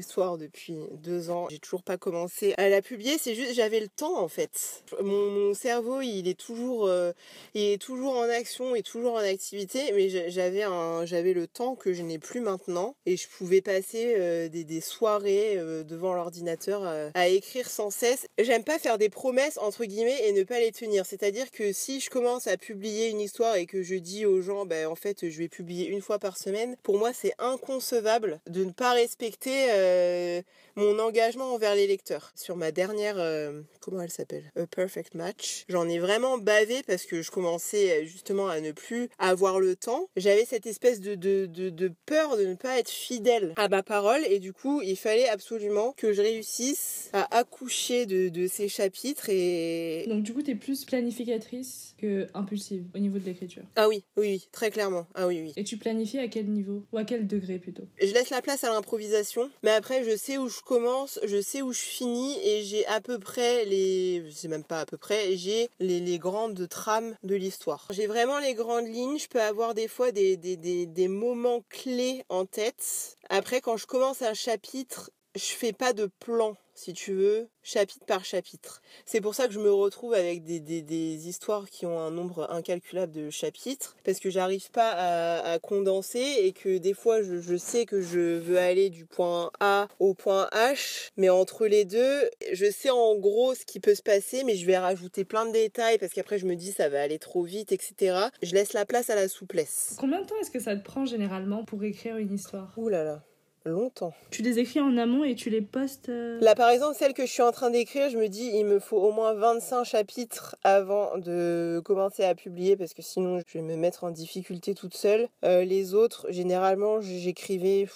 [0.00, 1.48] histoire depuis deux ans.
[1.50, 3.16] J'ai toujours pas commencé à la publier.
[3.18, 4.82] C'est juste j'avais le temps en fait.
[5.02, 7.12] Mon, cerveau il est toujours euh,
[7.54, 10.64] il est toujours en action et toujours en activité, mais j'avais
[11.04, 14.80] j'avais le temps que je n'ai plus maintenant et je pouvais passer euh, des, des,
[14.80, 16.82] soirées euh, devant l'ordinateur
[17.14, 18.26] à écrire sans cesse.
[18.38, 21.04] J'aime pas faire des promesses entre guillemets et ne pas les tenir.
[21.04, 24.66] C'est-à-dire que si je commence à publier une histoire et que je dis aux gens
[24.66, 28.64] ben en fait je vais publier une fois par semaine, pour moi c'est inconcevable de
[28.64, 30.42] ne pas respecter euh,
[30.76, 32.32] mon engagement envers les lecteurs.
[32.34, 34.50] Sur ma dernière, euh, comment elle s'appelle?
[34.56, 39.08] A Perfect Match, j'en ai vraiment bavé parce que je commençais justement à ne plus
[39.18, 40.08] avoir le temps.
[40.16, 44.20] J'avais cette espèce de, de, de, peur de ne pas être fidèle à ma parole
[44.28, 49.28] et du coup il fallait absolument que je réussisse à accoucher de, de ces chapitres
[49.28, 50.04] et...
[50.08, 53.62] Donc du coup tu es plus planificatrice que impulsive au niveau de l'écriture?
[53.76, 55.06] Ah oui, oui, oui, très clairement.
[55.14, 55.52] Ah oui, oui.
[55.56, 56.84] Et tu planifies à quel niveau?
[56.92, 57.84] Ou à quel degré plutôt?
[58.00, 61.62] Je laisse la place à l'improvisation, mais après je sais où je commence, je sais
[61.62, 64.24] où je finis et j'ai à peu près les...
[64.26, 67.86] Je sais même pas à peu près, j'ai les, grandes trames de l'histoire.
[67.90, 71.62] J'ai vraiment les grandes lignes, je peux avoir des fois des, des, des, des moments
[71.68, 73.16] clés en tête.
[73.28, 78.06] Après quand je commence un chapitre, je fais pas de plan si tu veux, chapitre
[78.06, 78.80] par chapitre.
[79.04, 82.10] C'est pour ça que je me retrouve avec des, des, des, histoires qui ont un
[82.10, 87.22] nombre incalculable de chapitres, parce que j'arrive pas à, à, condenser et que des fois
[87.22, 91.66] je, je, sais que je veux aller du point A au point H, mais entre
[91.66, 95.24] les deux, je sais en gros ce qui peut se passer, mais je vais rajouter
[95.24, 98.16] plein de détails parce qu'après je me dis ça va aller trop vite, etc.
[98.42, 99.96] Je laisse la place à la souplesse.
[99.98, 102.72] Combien de temps est-ce que ça te prend généralement pour écrire une histoire?
[102.78, 103.22] Ouh là là
[103.64, 104.12] longtemps.
[104.30, 107.26] Tu les écris en amont et tu les postes euh, Là, par exemple, celle que
[107.26, 110.56] je suis en train d'écrire, je me dis, il me faut au moins 25 chapitres
[110.64, 114.94] avant de commencer à publier parce que sinon, je vais me mettre en difficulté toute
[114.94, 115.28] seule.
[115.44, 117.86] Euh, les autres, généralement, j'écrivais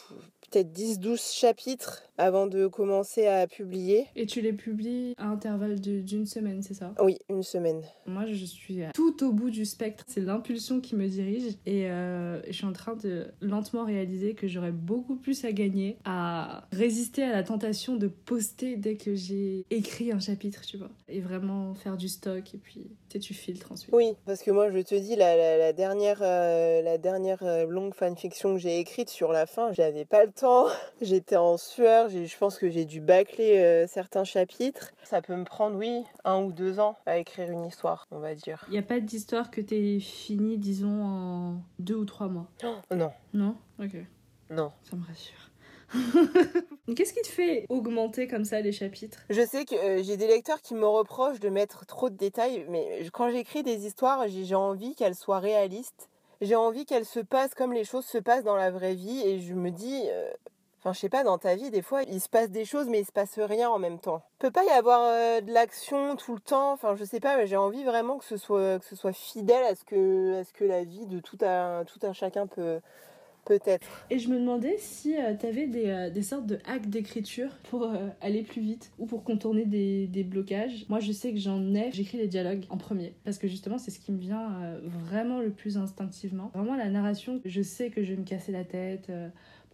[0.51, 4.07] peut-être 10-12 chapitres avant de commencer à publier.
[4.15, 6.95] Et tu les publies à intervalle d'une semaine, c'est ça?
[7.01, 7.83] Oui, une semaine.
[8.07, 10.05] Moi, je suis tout au bout du spectre.
[10.07, 14.47] C'est l'impulsion qui me dirige et euh, je suis en train de lentement réaliser que
[14.47, 19.65] j'aurais beaucoup plus à gagner à résister à la tentation de poster dès que j'ai
[19.71, 20.91] écrit un chapitre, tu vois.
[21.09, 23.95] Et vraiment faire du stock et puis tu, filtres ensuite.
[23.95, 27.95] Oui, parce que moi, je te dis, la, la, dernière, euh, la dernière euh, longue
[27.95, 30.67] fanfiction que j'ai écrite sur la fin, j'avais pas le temps
[31.01, 32.09] J'étais en sueur.
[32.09, 34.91] Je pense que j'ai dû bâcler euh, certains chapitres.
[35.05, 38.35] Ça peut me prendre, oui, un ou deux ans à écrire une histoire, on va
[38.35, 38.65] dire.
[38.69, 42.49] Il n'y a pas d'histoire que t'aies fini, disons, en deux ou trois mois?
[42.65, 43.13] Oh, Non.
[43.33, 43.57] Non?
[43.81, 43.97] Ok.
[44.51, 44.73] Non.
[44.89, 45.51] Ça me rassure.
[46.97, 49.21] Qu'est-ce qui te fait augmenter comme ça les chapitres?
[49.31, 52.67] Je sais que euh, j'ai des lecteurs qui me reprochent de mettre trop de détails,
[52.69, 56.09] mais quand j'écris des histoires, j'ai envie qu'elles soient réalistes
[56.41, 59.41] j'ai envie qu'elle se passe comme les choses se passent dans la vraie vie et
[59.41, 60.31] je me dis euh,
[60.85, 63.01] Enfin, je sais pas, dans ta vie, des fois, il se passe des choses, mais
[63.01, 64.21] il se passe rien en même temps.
[64.35, 66.73] Il peut pas y avoir euh, de l'action tout le temps.
[66.73, 69.65] Enfin, je sais pas, mais j'ai envie vraiment que ce soit, que ce soit fidèle
[69.65, 72.81] à ce que, à ce que la vie de tout un, tout un chacun peut,
[73.45, 73.87] Peut-être.
[74.11, 77.51] Et je me demandais si euh, tu avais des, euh, des, sortes de hacks d'écriture
[77.65, 80.87] pour euh, aller plus vite ou pour contourner des, des blocages.
[80.89, 81.91] Moi, je sais que j'en ai.
[81.93, 85.51] J'écris les dialogues en premier parce que justement, c'est ce qui me vient vraiment le
[85.51, 86.51] plus instinctivement.
[86.55, 89.11] Vraiment, la narration, je sais que je vais me casser la tête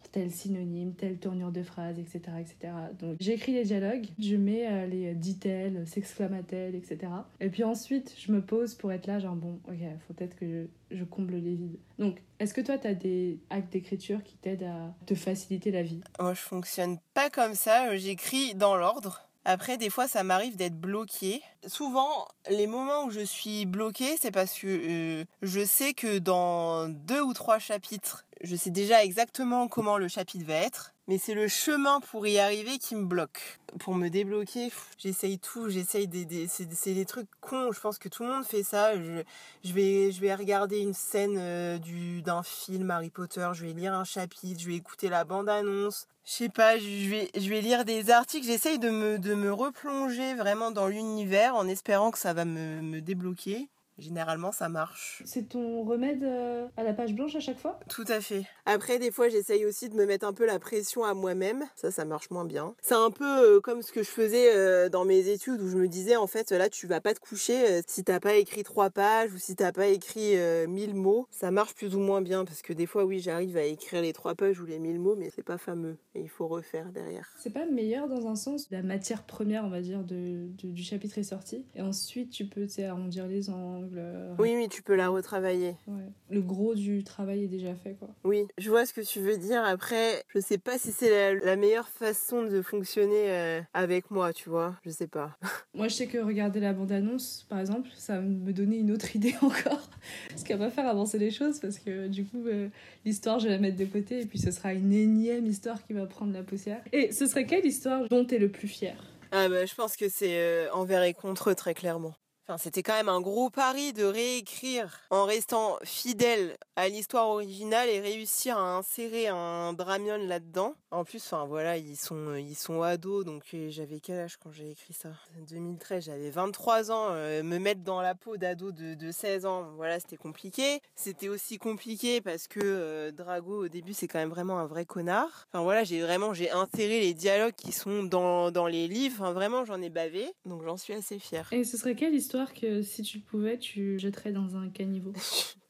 [0.08, 2.20] tel synonyme, telle tournure de phrase, etc.
[2.40, 2.72] etc.
[2.98, 6.98] Donc j'écris les dialogues, je mets euh, les dit-elle, s'exclama-t-elle, etc.
[7.40, 10.68] Et puis ensuite, je me pose pour être là, genre bon, ok, faut peut-être que
[10.90, 11.78] je, comble les vides.
[11.98, 15.82] Donc, est-ce que toi, tu as des actes d'écriture qui t'aident à te faciliter la
[15.82, 16.00] vie?
[16.18, 19.29] Moi, je fonctionne pas comme ça, j'écris dans l'ordre.
[19.44, 21.42] Après, des fois, ça m'arrive d'être bloqué.
[21.66, 26.88] Souvent, les moments où je suis bloqué, c'est parce que euh, je sais que dans
[26.88, 31.34] deux ou trois chapitres, je sais déjà exactement comment le chapitre va être, mais c'est
[31.34, 33.58] le chemin pour y arriver qui me bloque.
[33.80, 37.72] Pour me débloquer, j'essaye tout, j'essaye des, des c'est des trucs cons.
[37.72, 38.94] Je pense que tout le monde fait ça.
[38.94, 39.24] Je,
[39.64, 43.72] je vais, je vais regarder une scène euh, du d'un film Harry Potter, je vais
[43.72, 46.06] lire un chapitre, je vais écouter la bande annonce.
[46.24, 48.46] Je sais pas, je vais, je vais lire des articles.
[48.46, 52.82] J'essaye de me, de me replonger vraiment dans l'univers en espérant que ça va me,
[52.82, 53.68] me débloquer.
[54.00, 55.22] Généralement, ça marche.
[55.26, 57.78] C'est ton remède euh, à la page blanche à chaque fois?
[57.88, 58.44] Tout à fait.
[58.64, 61.64] Après, des fois, j'essaye aussi de me mettre un peu la pression à moi-même.
[61.76, 62.74] Ça, ça marche moins bien.
[62.80, 65.76] C'est un peu euh, comme ce que je faisais euh, dans mes études où je
[65.76, 68.88] me disais, en fait, là, tu vas pas te coucher si t'as pas écrit trois
[68.88, 70.36] pages ou si t'as pas écrit
[70.66, 71.26] mille mots.
[71.30, 74.12] Ça marche plus ou moins bien parce que des fois, oui, j'arrive à écrire les
[74.12, 75.98] trois pages ou les mille mots, mais c'est pas fameux.
[76.14, 77.28] Et il faut refaire derrière.
[77.38, 81.18] C'est pas meilleur dans un sens La matière première, on va dire, de, du chapitre
[81.18, 81.66] est sortie.
[81.74, 84.34] Et ensuite, tu peux arrondir les angles le.
[84.38, 85.76] Oui, oui, tu peux la retravailler.
[85.86, 86.04] Ouais.
[86.30, 88.08] Le gros du travail est déjà fait, quoi.
[88.24, 89.62] Oui, je vois ce que tu veux dire.
[89.64, 94.32] Après, je sais pas si c'est la, la meilleure façon de fonctionner euh, avec moi,
[94.32, 94.76] tu vois.
[94.84, 95.36] Je sais pas.
[95.74, 99.34] Moi, je sais que regarder la bande-annonce, par exemple, ça me donnait une autre idée
[99.40, 99.88] encore.
[100.36, 102.68] Ce qui va pas faire avancer les choses parce que du coup, euh,
[103.04, 105.92] l'histoire, je vais la mettre de côté et puis ce sera une énième histoire qui
[105.92, 106.82] va prendre la poussière.
[106.92, 108.96] Et ce serait quelle histoire dont tu es le plus fier?
[109.32, 112.14] Ah bah, je pense que c'est euh, envers et contre très clairement.
[112.58, 118.00] C'était quand même un gros pari de réécrire en restant fidèle à l'histoire originale et
[118.00, 120.74] réussir à insérer un Dramion là-dedans.
[120.90, 124.50] En plus, enfin voilà, ils sont ils sont ados, donc euh, j'avais quel âge quand
[124.52, 125.10] j'ai écrit ça?
[125.48, 127.08] 2013, j'avais 23 ans.
[127.10, 130.80] euh, me mettre dans la peau d'ado de, de 16 ans, voilà, c'était compliqué.
[130.96, 134.84] C'était aussi compliqué parce que euh, Drago au début c'est quand même vraiment un vrai
[134.84, 135.46] connard.
[135.52, 139.16] Enfin voilà, j'ai vraiment j'ai inséré les dialogues qui sont dans dans les livres.
[139.20, 141.48] Enfin vraiment, j'en ai bavé, donc j'en suis assez fière.
[141.52, 142.39] Et ce serait quelle histoire?
[142.46, 145.12] Que si tu pouvais, tu jetterais dans un caniveau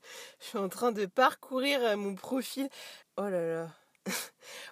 [0.40, 2.68] Je suis en train de parcourir euh, mon profil.
[3.16, 3.76] Oh là là.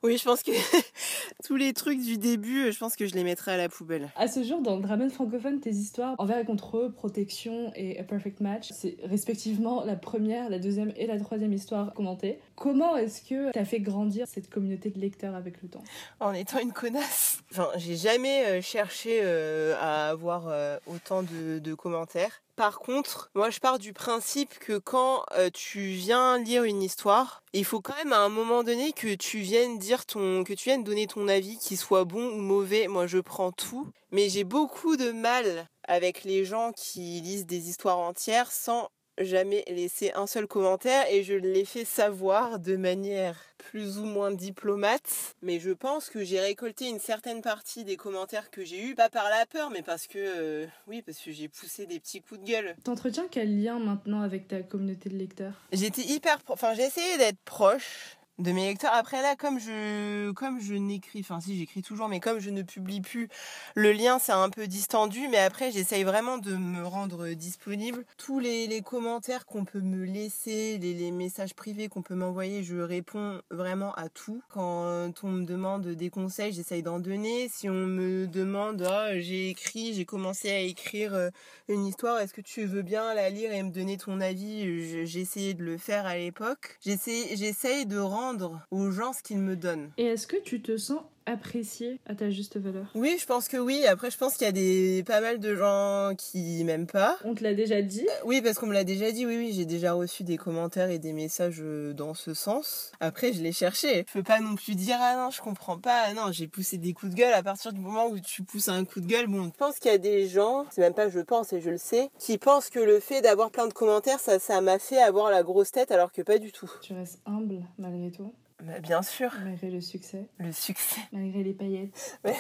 [0.02, 0.52] oui, je pense que
[1.44, 4.10] tous les trucs du début, je pense que je les mettrai à la poubelle.
[4.16, 7.98] À ce jour, dans le Dramen francophone, tes histoires envers et contre eux, Protection et
[7.98, 12.40] A Perfect Match, c'est respectivement la première, la deuxième et la troisième histoire commentée.
[12.56, 15.84] Comment est-ce que t'as fait grandir cette communauté de lecteurs avec le temps?
[16.20, 17.38] En étant une connasse.
[17.52, 22.42] Enfin, j'ai jamais euh, cherché euh, à avoir euh, autant de, de commentaires.
[22.56, 27.64] Par contre, moi je pars du principe que quand tu viens lire une histoire, il
[27.64, 30.84] faut quand même à un moment donné que tu viennes dire ton, que tu viennes
[30.84, 32.88] donner ton avis, qu'il soit bon ou mauvais.
[32.88, 37.68] Moi je prends tout, mais j'ai beaucoup de mal avec les gens qui lisent des
[37.68, 38.88] histoires entières sans
[39.20, 44.30] jamais laisser un seul commentaire et je l'ai fait savoir de manière plus ou moins
[44.30, 45.34] diplomate.
[45.42, 49.08] Mais je pense que j'ai récolté une certaine partie des commentaires que j'ai eus, pas
[49.08, 52.40] par la peur, mais parce que, euh, oui, parce que j'ai poussé des petits coups
[52.40, 52.76] de gueule.
[52.84, 55.54] T'entretiens quel lien maintenant avec ta communauté de lecteurs?
[55.72, 58.92] J'étais hyper, enfin j'ai essayé d'être proche de mes lecteurs.
[58.94, 62.62] Après là, comme je, comme je n'écris, enfin si j'écris toujours, mais comme je ne
[62.62, 63.28] publie plus,
[63.74, 65.28] le lien c'est un peu distendu.
[65.28, 68.04] Mais après, j'essaye vraiment de me rendre disponible.
[68.16, 72.62] Tous les, les commentaires qu'on peut me laisser, les, les messages privés qu'on peut m'envoyer,
[72.62, 74.42] je réponds vraiment à tout.
[74.50, 77.48] Quand on me demande des conseils, j'essaye d'en donner.
[77.48, 81.30] Si on me demande, ah, j'ai écrit, j'ai commencé à écrire euh,
[81.68, 85.06] une histoire, est-ce que tu veux bien la lire et me donner ton avis?
[85.06, 86.78] J'ai essayé de le faire à l'époque.
[86.84, 88.27] J'essaye de rendre
[88.70, 89.90] aux gens ce qu'ils me donnent.
[89.96, 92.86] Et est-ce que tu te sens apprécié à ta juste valeur?
[92.94, 93.86] Oui, je pense que oui.
[93.86, 97.16] Après, je pense qu'il y a des pas mal de gens qui m'aiment pas.
[97.24, 98.06] On te l'a déjà dit?
[98.06, 99.26] Euh, Oui, parce qu'on me l'a déjà dit.
[99.26, 102.92] Oui, oui, j'ai déjà reçu des commentaires et des messages euh, dans ce sens.
[103.00, 104.04] Après, je l'ai cherché.
[104.08, 106.04] Je peux pas non plus dire ah non, je comprends pas.
[106.06, 107.32] Ah non, j'ai poussé des coups de gueule.
[107.34, 109.90] À partir du moment où tu pousses un coup de gueule, bon, je pense qu'il
[109.90, 112.70] y a des gens, c'est même pas je pense et je le sais, qui pensent
[112.70, 115.90] que le fait d'avoir plein de commentaires, ça, ça m'a fait avoir la grosse tête,
[115.90, 116.70] alors que pas du tout.
[116.82, 121.00] Tu restes humble malgré tout, Bah, bien sûr, malgré le succès, le succès.
[121.12, 122.18] malgré les paillettes.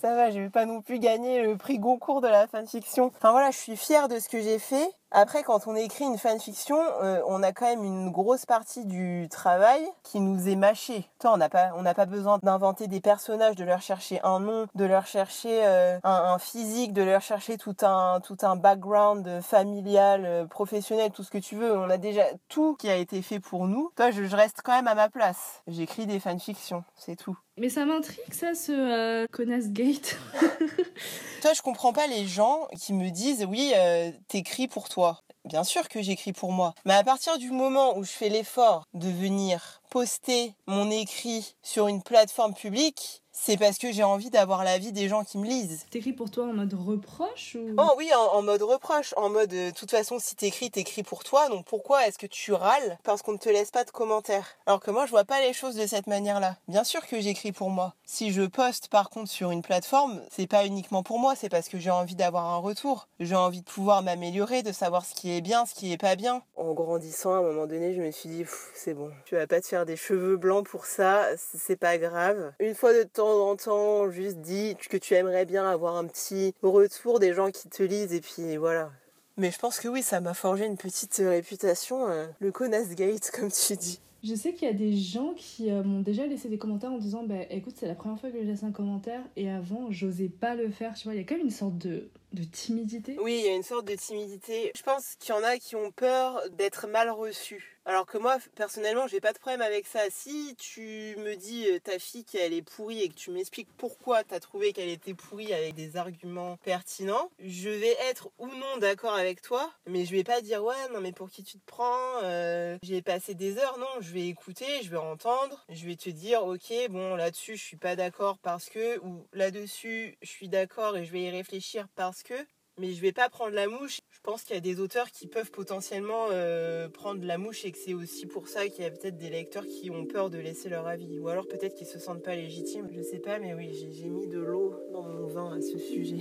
[0.00, 3.06] Ça va, je vais pas non plus gagner le prix Goncourt de la fanfiction.
[3.16, 4.88] Enfin voilà, je suis fière de ce que j'ai fait.
[5.12, 9.26] Après, quand on écrit une fanfiction, euh, on a quand même une grosse partie du
[9.28, 11.10] travail qui nous est mâché.
[11.18, 14.38] Toi, on n'a pas, on n'a pas besoin d'inventer des personnages, de leur chercher un
[14.38, 19.40] nom, de leur chercher euh, un, physique, de leur chercher tout un, tout un background
[19.42, 21.76] familial, euh, professionnel, tout ce que tu veux.
[21.76, 23.90] On a déjà tout qui a été fait pour nous.
[23.96, 25.62] Toi, je, je reste quand même à ma place.
[25.66, 27.36] J'écris des fanfictions, c'est tout.
[27.60, 30.16] Mais ça m'intrigue ça, ce euh, connasse gate.
[31.42, 35.20] Toi, je comprends pas les gens qui me disent oui, euh, t'écris pour toi.
[35.44, 36.74] Bien sûr que j'écris pour moi.
[36.86, 41.86] Mais à partir du moment où je fais l'effort de venir poster mon écrit sur
[41.86, 45.86] une plateforme publique, c'est parce que j'ai envie d'avoir l'avis des gens qui me lisent.
[45.90, 47.74] T'écris pour toi en mode reproche ou?
[47.78, 51.02] Oh oui, en, en mode reproche, en mode euh, de toute façon si t'écris, t'écris
[51.02, 53.90] pour toi, donc pourquoi est-ce que tu râles parce qu'on ne te laisse pas de
[53.90, 54.46] commentaires?
[54.66, 56.56] Alors que moi je vois pas les choses de cette manière-là.
[56.68, 57.94] Bien sûr que j'écris pour moi.
[58.04, 61.68] Si je poste par contre sur une plateforme, c'est pas uniquement pour moi, c'est parce
[61.68, 63.08] que j'ai envie d'avoir un retour.
[63.20, 66.16] J'ai envie de pouvoir m'améliorer, de savoir ce qui est bien, ce qui est pas
[66.16, 66.42] bien.
[66.56, 69.60] En grandissant, à un moment donné, je me suis dit, c'est bon, tu vas pas
[69.60, 72.52] te faire des cheveux blancs pour ça, c'est pas grave.
[72.58, 76.54] Une fois de temps en temps, juste dis que tu aimerais bien avoir un petit
[76.62, 78.90] retour des gens qui te lisent et puis voilà.
[79.36, 83.30] Mais je pense que oui, ça m'a forgé une petite réputation, euh, le connasse gate
[83.34, 84.00] comme tu dis.
[84.22, 86.98] Je sais qu'il y a des gens qui euh, m'ont déjà laissé des commentaires en
[86.98, 90.28] disant bah écoute c'est la première fois que je laisse un commentaire et avant j'osais
[90.28, 93.16] pas le faire tu vois il y a quand même une sorte de de timidité
[93.20, 94.70] Oui, il y a une sorte de timidité.
[94.76, 97.78] Je pense qu'il y en a qui ont peur d'être mal reçus.
[97.86, 100.00] Alors que moi, personnellement, j'ai pas de problème avec ça.
[100.10, 104.22] Si tu me dis euh, ta fille qu'elle est pourrie et que tu m'expliques pourquoi
[104.22, 108.76] tu as trouvé qu'elle était pourrie avec des arguments pertinents, je vais être ou non
[108.80, 111.66] d'accord avec toi, mais je vais pas dire ouais, non, mais pour qui tu te
[111.66, 115.96] prends euh, J'ai passé des heures, non, je vais écouter, je vais entendre, je vais
[115.96, 120.48] te dire ok, bon, là-dessus, je suis pas d'accord parce que, ou là-dessus, je suis
[120.48, 122.34] d'accord et je vais y réfléchir parce que,
[122.78, 124.00] mais je vais pas prendre la mouche.
[124.10, 127.72] Je pense qu'il y a des auteurs qui peuvent potentiellement euh, prendre la mouche et
[127.72, 130.38] que c'est aussi pour ça qu'il y a peut-être des lecteurs qui ont peur de
[130.38, 131.18] laisser leur avis.
[131.18, 132.88] Ou alors peut-être qu'ils se sentent pas légitimes.
[132.92, 136.20] Je sais pas, mais oui, j'ai mis de l'eau dans mon vin à ce sujet.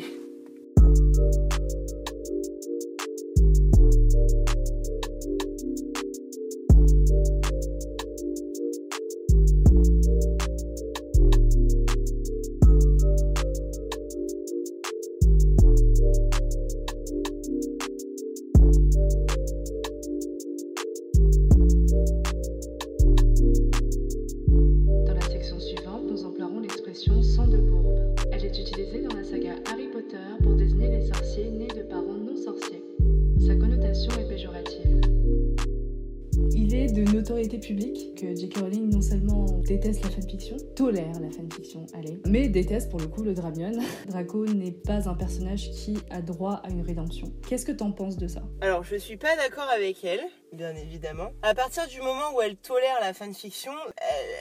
[37.60, 38.58] Public que J.K.
[38.58, 43.24] Rowling non seulement déteste la fanfiction, tolère la fanfiction, allez, mais déteste pour le coup
[43.24, 43.72] le Dramion.
[44.08, 47.32] Draco n'est pas un personnage qui a droit à une rédemption.
[47.48, 48.44] Qu'est-ce que t'en penses de ça?
[48.62, 50.22] Alors je suis pas d'accord avec elle
[50.54, 51.32] bien évidemment.
[51.42, 53.74] À partir du moment où elle tolère la fanfiction,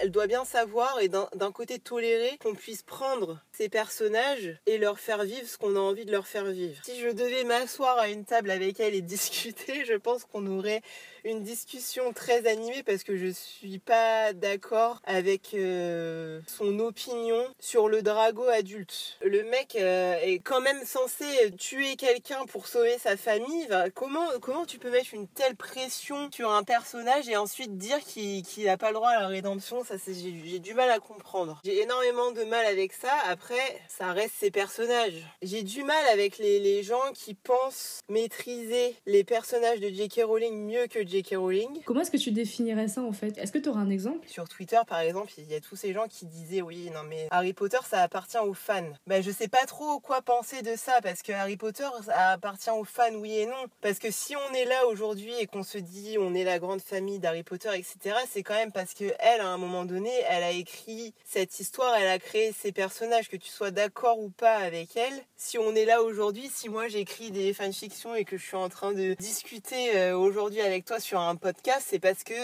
[0.00, 4.98] elle, doit bien savoir et d'un côté tolérer qu'on puisse prendre ces personnages et leur
[4.98, 6.80] faire vivre ce qu'on a envie de leur faire vivre.
[6.84, 10.82] Si je devais m'asseoir à une table avec elle et discuter, je pense qu'on aurait
[11.24, 17.88] une discussion très animée parce que je suis pas d'accord avec euh, son opinion sur
[17.88, 19.18] le drago adulte.
[19.22, 21.26] Le mec euh, est quand même censé
[21.58, 23.68] tuer quelqu'un pour sauver sa famille.
[23.94, 28.44] comment, comment tu peux mettre une telle pression sur un personnage et ensuite dire qu'il
[28.64, 31.60] n'a pas le droit à la rédemption, ça j'ai du mal à comprendre.
[31.64, 33.12] J'ai énormément de mal avec ça.
[33.26, 35.24] Après, ça reste ses personnages.
[35.42, 40.22] J'ai du mal avec les, les, gens qui pensent maîtriser les personnages de J.K.
[40.24, 41.34] Rowling mieux que J.K.
[41.36, 41.82] Rowling.
[41.84, 43.36] Comment est-ce que tu définirais ça en fait?
[43.38, 44.28] Est-ce que auras un exemple?
[44.28, 47.28] Sur Twitter par exemple, il y a tous ces gens qui disaient oui, non mais
[47.30, 48.92] Harry Potter ça appartient aux fans.
[49.06, 52.70] Ben je sais pas trop quoi penser de ça parce que Harry Potter ça appartient
[52.70, 53.66] aux fans oui et non.
[53.80, 56.80] Parce que si on est là aujourd'hui et qu'on se dit on est la grande
[56.80, 60.42] famille d'Harry Potter, etc., c'est quand même parce que elle, à un moment donné, elle
[60.42, 64.56] a écrit cette histoire, elle a créé ces personnages, que tu sois d'accord ou pas
[64.56, 65.22] avec elle.
[65.36, 68.68] Si on est là aujourd'hui, si moi j'écris des fanfictions et que je suis en
[68.68, 72.34] train de discuter euh, aujourd'hui avec toi sur un podcast, c'est parce que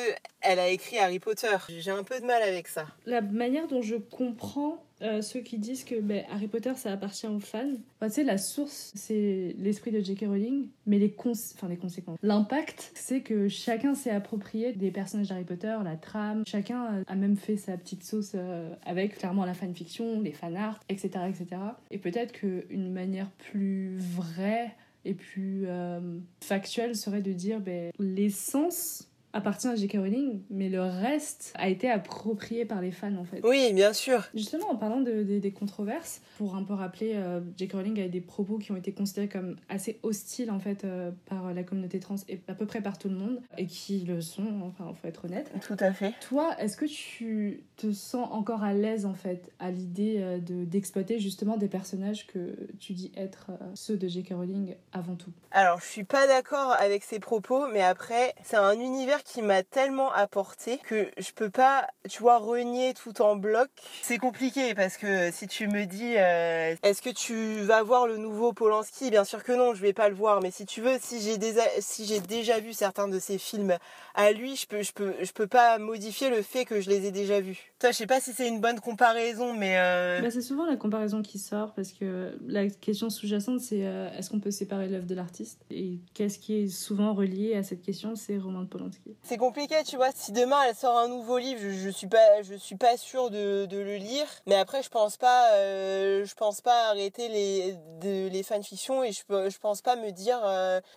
[0.41, 1.57] elle a écrit Harry Potter.
[1.69, 2.87] J'ai un peu de mal avec ça.
[3.05, 7.27] La manière dont je comprends euh, ceux qui disent que ben, Harry Potter ça appartient
[7.27, 7.75] aux fans.
[7.97, 10.21] Enfin, tu sais, la source c'est l'esprit de J.K.
[10.27, 12.19] Rowling, mais les, enfin, les conséquences.
[12.23, 16.43] L'impact, c'est que chacun s'est approprié des personnages d'Harry Potter, la trame.
[16.47, 21.11] Chacun a même fait sa petite sauce euh, avec clairement la fanfiction, les fanarts, etc.
[21.29, 21.61] etc.
[21.91, 24.75] Et peut-être qu'une manière plus vraie
[25.05, 29.99] et plus euh, factuelle serait de dire ben, l'essence appartient à J.K.
[29.99, 33.41] Rowling, mais le reste a été approprié par les fans en fait.
[33.45, 34.25] Oui, bien sûr.
[34.35, 37.73] Justement, en parlant de, des controverses, pour un peu rappeler, euh, J.K.
[37.73, 41.11] Rowling a eu des propos qui ont été considérés comme assez hostiles en fait euh,
[41.27, 44.21] par la communauté trans et à peu près par tout le monde, et qui le
[44.21, 45.51] sont, enfin, faut être honnête.
[45.67, 46.15] Tout à fait.
[46.21, 50.65] Toi, est-ce que tu te sens encore à l'aise en fait à l'idée euh, de
[50.65, 54.35] d'exploiter justement des personnages que tu dis être euh, ceux de J.K.
[54.35, 55.33] Rowling avant tout?
[55.51, 59.63] Alors, je suis pas d'accord avec ces propos, mais après, c'est un univers qui m'a
[59.63, 63.69] tellement apporté que je peux pas, tu vois, renier tout en bloc.
[64.03, 68.19] C'est compliqué parce que si tu me dis, euh, est-ce que tu vas voir le
[68.19, 69.11] nouveau Polanski?
[69.11, 70.41] Bien sûr que non, je vais pas le voir.
[70.43, 71.39] Mais si tu veux, si j'ai
[71.81, 73.77] si j'ai déjà vu certains de ses films
[74.15, 77.07] à lui, je peux, je peux, je peux pas modifier le fait que je les
[77.07, 77.73] ai déjà vus.
[77.79, 80.77] Toi, je sais pas si c'est une bonne comparaison, mais euh, bah, c'est souvent la
[80.77, 85.07] comparaison qui sort parce que la question sous-jacente, c'est euh, est-ce qu'on peut séparer l'œuvre
[85.07, 85.65] de l'artiste?
[85.71, 88.17] Et qu'est-ce qui est souvent relié à cette question?
[88.17, 89.14] C'est Roman Polanski.
[89.23, 90.11] C'est compliqué, tu vois.
[90.15, 93.31] Si demain elle sort un nouveau livre, je, je suis pas, je suis pas sûre
[93.31, 94.27] de, de, le lire.
[94.47, 99.13] Mais après, je pense pas, euh, je pense pas arrêter les, de, les fanfictions et
[99.13, 100.41] je, je pense pas me dire,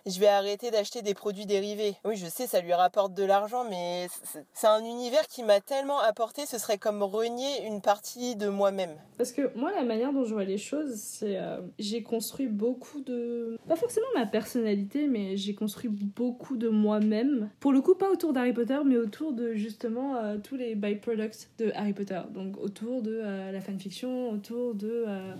[0.06, 1.96] je vais arrêter d'acheter des produits dérivés.
[2.04, 4.08] Oui, je sais, ça lui rapporte de l'argent, mais
[4.52, 8.96] c'est un univers qui m'a tellement apporté, ce serait comme renier une partie de moi-même.
[9.16, 13.00] Parce que moi, la manière dont je vois les choses, c'est euh, j'ai construit beaucoup
[13.00, 13.58] de...
[13.68, 17.50] Pas forcément ma personnalité, mais j'ai construit beaucoup de moi-même.
[17.60, 21.48] Pour le coup, pas autour d'Harry Potter, mais autour de justement euh, tous les byproducts
[21.58, 22.20] de Harry Potter.
[22.34, 25.32] Donc autour de euh, la fanfiction, autour de euh,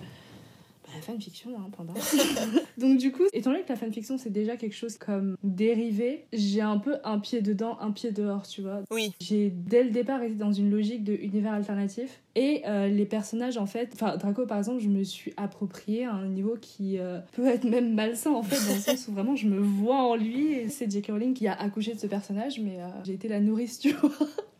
[0.88, 1.96] bah, la fanfiction, hein, barre.
[2.78, 6.60] Donc du coup, étant donné que la fanfiction c'est déjà quelque chose comme dérivé, j'ai
[6.60, 8.82] un peu un pied dedans, un pied dehors, tu vois.
[8.90, 9.12] Oui.
[9.20, 13.58] J'ai dès le départ été dans une logique de univers alternatif et euh, les personnages
[13.58, 17.18] en fait, enfin Draco par exemple, je me suis approprié à un niveau qui euh,
[17.32, 20.14] peut être même malsain en fait dans le sens où vraiment je me vois en
[20.14, 21.08] lui et c'est J.K.
[21.08, 24.10] Rowling qui a accouché de ce personnage mais euh, j'ai été la nourrice, tu vois.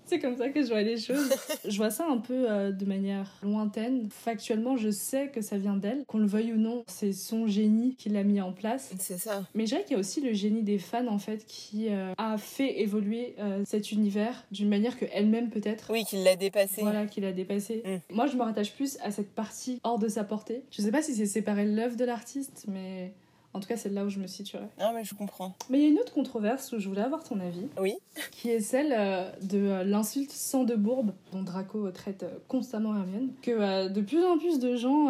[0.08, 1.30] C'est comme ça que je vois les choses.
[1.68, 4.08] Je vois ça un peu euh, de manière lointaine.
[4.10, 6.04] Factuellement, je sais que ça vient d'elle.
[6.06, 8.92] Qu'on le veuille ou non, c'est son génie qui l'a mis en place.
[8.98, 9.44] C'est ça.
[9.54, 12.14] Mais je dirais qu'il y a aussi le génie des fans, en fait, qui euh,
[12.16, 15.90] a fait évoluer euh, cet univers d'une manière qu'elle-même, peut-être.
[15.90, 16.80] Oui, qu'il l'a dépassé.
[16.80, 17.82] Voilà, qu'il a dépassé.
[17.84, 18.14] Mm.
[18.14, 20.62] Moi, je me rattache plus à cette partie hors de sa portée.
[20.70, 23.12] Je sais pas si c'est séparer l'œuvre de l'artiste, mais
[23.54, 24.68] en tout cas, c'est là où je me situerais.
[24.78, 25.54] Ah, mais je comprends.
[25.70, 27.96] Mais il y a une autre controverse où je voulais avoir ton avis Oui.
[28.30, 32.94] qui est celle euh, de euh, l'insulte sans de bourbe dont Draco traite euh, constamment
[32.94, 35.08] Hermione, que de plus en plus de gens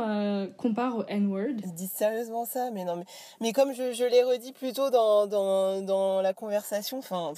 [0.57, 1.57] comparent au N-word.
[1.64, 3.05] Ils disent sérieusement ça, mais non, mais,
[3.41, 7.32] mais comme je, je l'ai redit plus tôt dans, dans, dans la conversation, enfin,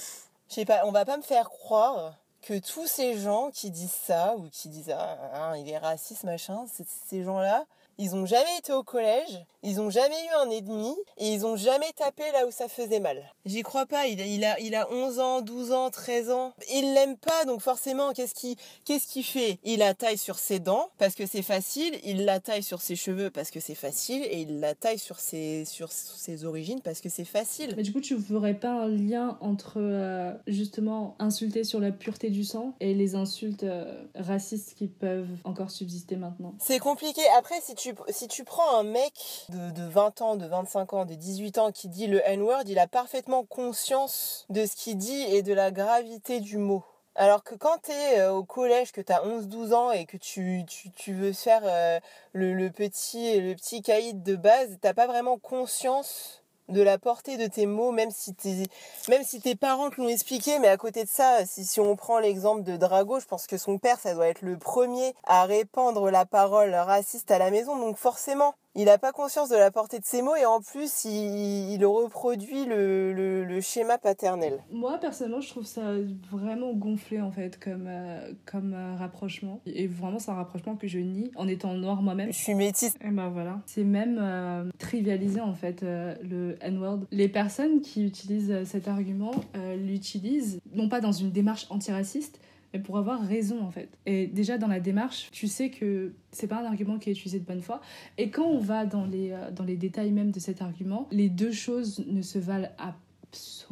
[0.49, 3.91] je sais pas, on va pas me faire croire que tous ces gens qui disent
[3.91, 6.65] ça, ou qui disent, ah, ah, il est raciste, machin,
[7.07, 7.65] ces gens-là,
[8.01, 11.55] ils ont jamais été au collège, ils ont jamais eu un ennemi, et ils ont
[11.55, 13.21] jamais tapé là où ça faisait mal.
[13.45, 16.53] J'y crois pas, il a, il a, il a 11 ans, 12 ans, 13 ans.
[16.73, 19.59] Il l'aime pas, donc forcément, qu'est-ce qu'il, qu'est-ce qu'il fait?
[19.63, 22.95] Il la taille sur ses dents, parce que c'est facile, il la taille sur ses
[22.95, 27.01] cheveux, parce que c'est facile, et il la taille sur ses, sur ses origines, parce
[27.01, 27.75] que c'est facile.
[27.77, 32.31] Mais du coup, tu ferais pas un lien entre euh, justement insulter sur la pureté
[32.31, 36.55] du sang et les insultes euh, racistes qui peuvent encore subsister maintenant?
[36.59, 37.21] C'est compliqué.
[37.37, 41.05] Après, si tu, si tu prends un mec de, de 20 ans, de 25 ans,
[41.05, 45.23] de 18 ans qui dit le N-word, il a parfaitement conscience de ce qu'il dit
[45.23, 46.83] et de la gravité du mot.
[47.15, 51.13] Alors que quand t'es euh, au collège, que t'as 11-12 ans et que tu, tu,
[51.13, 51.99] veux faire euh,
[52.31, 56.40] le, le petit le petit caïd de base, t'as pas vraiment conscience
[56.71, 58.67] de la portée de tes mots, même si, tes,
[59.09, 60.59] même si tes parents te l'ont expliqué.
[60.59, 63.57] Mais à côté de ça, si, si on prend l'exemple de Drago, je pense que
[63.57, 67.77] son père, ça doit être le premier à répandre la parole raciste à la maison.
[67.77, 71.05] Donc forcément, il n'a pas conscience de la portée de ses mots et en plus,
[71.05, 74.63] il, il reproduit le, le, le schéma paternel.
[74.71, 75.93] Moi, personnellement, je trouve ça
[76.31, 79.59] vraiment gonflé en fait comme, euh, comme euh, rapprochement.
[79.65, 82.31] Et vraiment, c'est un rapprochement que je nie en étant noire moi-même.
[82.31, 82.95] Je suis métisse.
[83.01, 83.59] Et ben voilà.
[83.65, 86.99] C'est même euh, trivialisé en fait euh, le N-word.
[87.11, 89.31] Les personnes qui utilisent cet argument
[89.77, 92.39] l'utilisent non pas dans une démarche antiraciste,
[92.79, 93.89] pour avoir raison en fait.
[94.05, 97.39] Et déjà dans la démarche, tu sais que c'est pas un argument qui est utilisé
[97.39, 97.81] de bonne foi.
[98.17, 101.29] Et quand on va dans les, euh, dans les détails même de cet argument, les
[101.29, 102.69] deux choses ne se valent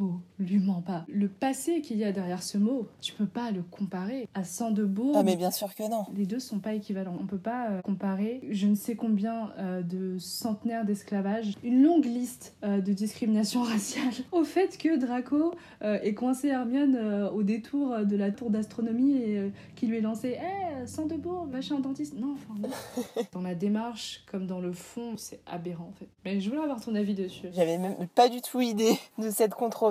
[0.00, 1.04] absolument pas.
[1.08, 5.14] Le passé qu'il y a derrière ce mot, tu peux pas le comparer à Sandebourg.
[5.16, 6.06] Ah mais bien sûr que non.
[6.14, 7.16] Les deux sont pas équivalents.
[7.20, 12.04] On peut pas euh, comparer je ne sais combien euh, de centenaires d'esclavage, une longue
[12.04, 18.16] liste euh, de discrimination raciale, au fait que Draco ait coincé Hermione au détour de
[18.16, 22.14] la tour d'astronomie et qui lui ait lancé Eh, Sandebourg, machin dentiste.
[22.16, 23.22] Non, enfin, non.
[23.32, 26.08] Dans la démarche comme dans le fond, c'est aberrant en fait.
[26.24, 27.48] Mais je voulais avoir ton avis dessus.
[27.52, 29.89] J'avais même pas du tout idée de cette controverse.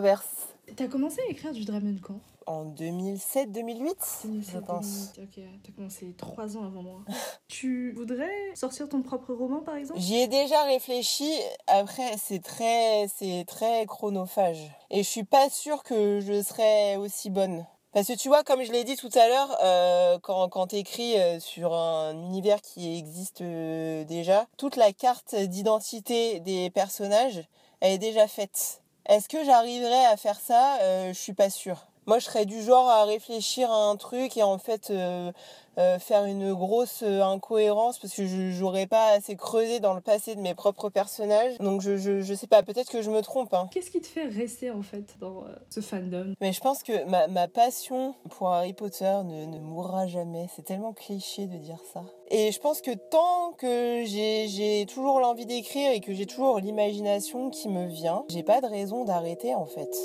[0.76, 2.20] T'as commencé à écrire du Dramion quand?
[2.46, 3.94] En 2007-2008,
[4.42, 5.12] je pense.
[5.20, 7.02] Ok, t'as commencé trois ans avant moi.
[7.48, 10.00] tu voudrais sortir ton propre roman par exemple?
[10.00, 11.32] J'y ai déjà réfléchi.
[11.68, 14.72] Après, c'est très, c'est très chronophage.
[14.90, 17.66] Et je suis pas sûre que je serais aussi bonne.
[17.92, 21.20] Parce que tu vois, comme je l'ai dit tout à l'heure, euh, quand, quand t'écris
[21.20, 27.44] euh, sur un univers qui existe euh, déjà, toute la carte d'identité des personnages,
[27.80, 28.82] elle est déjà faite.
[29.08, 30.78] Est-ce que j'arriverai à faire ça?
[30.82, 31.88] Euh, Je suis pas sûre.
[32.06, 35.32] Moi, je serais du genre à réfléchir à un truc et en fait euh,
[35.80, 40.02] euh, faire une grosse euh, incohérence parce que je j'aurais pas assez creusé dans le
[40.02, 41.58] passé de mes propres personnages.
[41.60, 43.54] Donc je, je, je sais pas, peut-être que je me trompe.
[43.54, 43.70] Hein.
[43.72, 46.34] Qu'est-ce qui te fait rester en fait dans euh, ce fandom?
[46.42, 50.48] Mais je pense que ma, ma passion pour Harry Potter ne, ne mourra jamais.
[50.56, 52.04] C'est tellement cliché de dire ça.
[52.30, 57.50] Et je pense que tant que j'ai toujours l'envie d'écrire et que j'ai toujours l'imagination
[57.50, 59.96] qui me vient, j'ai pas de raison d'arrêter en fait.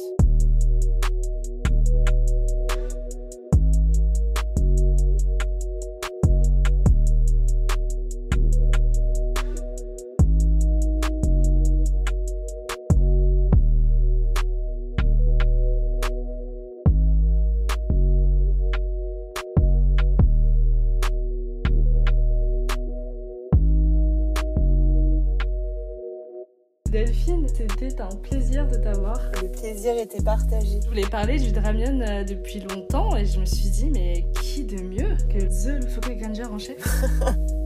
[27.47, 29.21] C'était un plaisir de t'avoir.
[29.43, 30.81] Le plaisir était partagé.
[30.83, 34.65] Je voulais parler du Dramion euh, depuis longtemps et je me suis dit, mais qui
[34.65, 36.79] de mieux que The Foucault Granger en chef?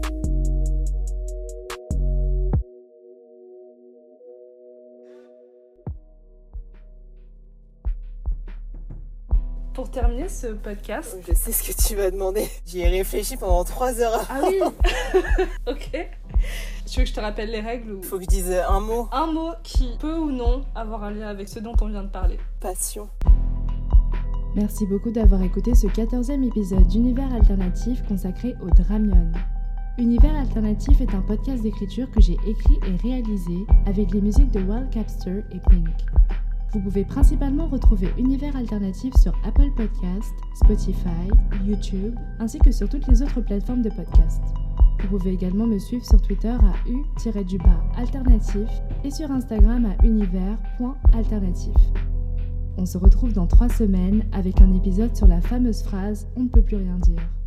[9.74, 11.16] Pour terminer ce podcast.
[11.28, 12.48] Je sais ce que tu vas demander.
[12.66, 14.26] J'y ai réfléchi pendant trois heures.
[14.28, 14.60] Ah oui
[15.68, 16.08] Ok.
[16.86, 18.02] Tu veux que je te rappelle les règles ou...
[18.02, 19.08] Faut que je dise un mot.
[19.12, 22.08] Un mot qui peut ou non avoir un lien avec ce dont on vient de
[22.08, 22.38] parler.
[22.60, 23.08] Passion.
[24.56, 29.30] Merci beaucoup d'avoir écouté ce 14e épisode d'Univers Alternatif consacré au Dramion.
[29.98, 34.60] Univers Alternatif est un podcast d'écriture que j'ai écrit et réalisé avec les musiques de
[34.60, 36.06] Wild Capster et Pink.
[36.72, 41.28] Vous pouvez principalement retrouver Univers Alternatif sur Apple Podcast, Spotify,
[41.64, 44.42] YouTube, ainsi que sur toutes les autres plateformes de podcast.
[45.00, 48.68] Vous pouvez également me suivre sur Twitter à u-alternatif
[49.04, 51.74] et sur Instagram à univers.alternatif.
[52.76, 56.48] On se retrouve dans trois semaines avec un épisode sur la fameuse phrase On ne
[56.48, 57.37] peut plus rien dire.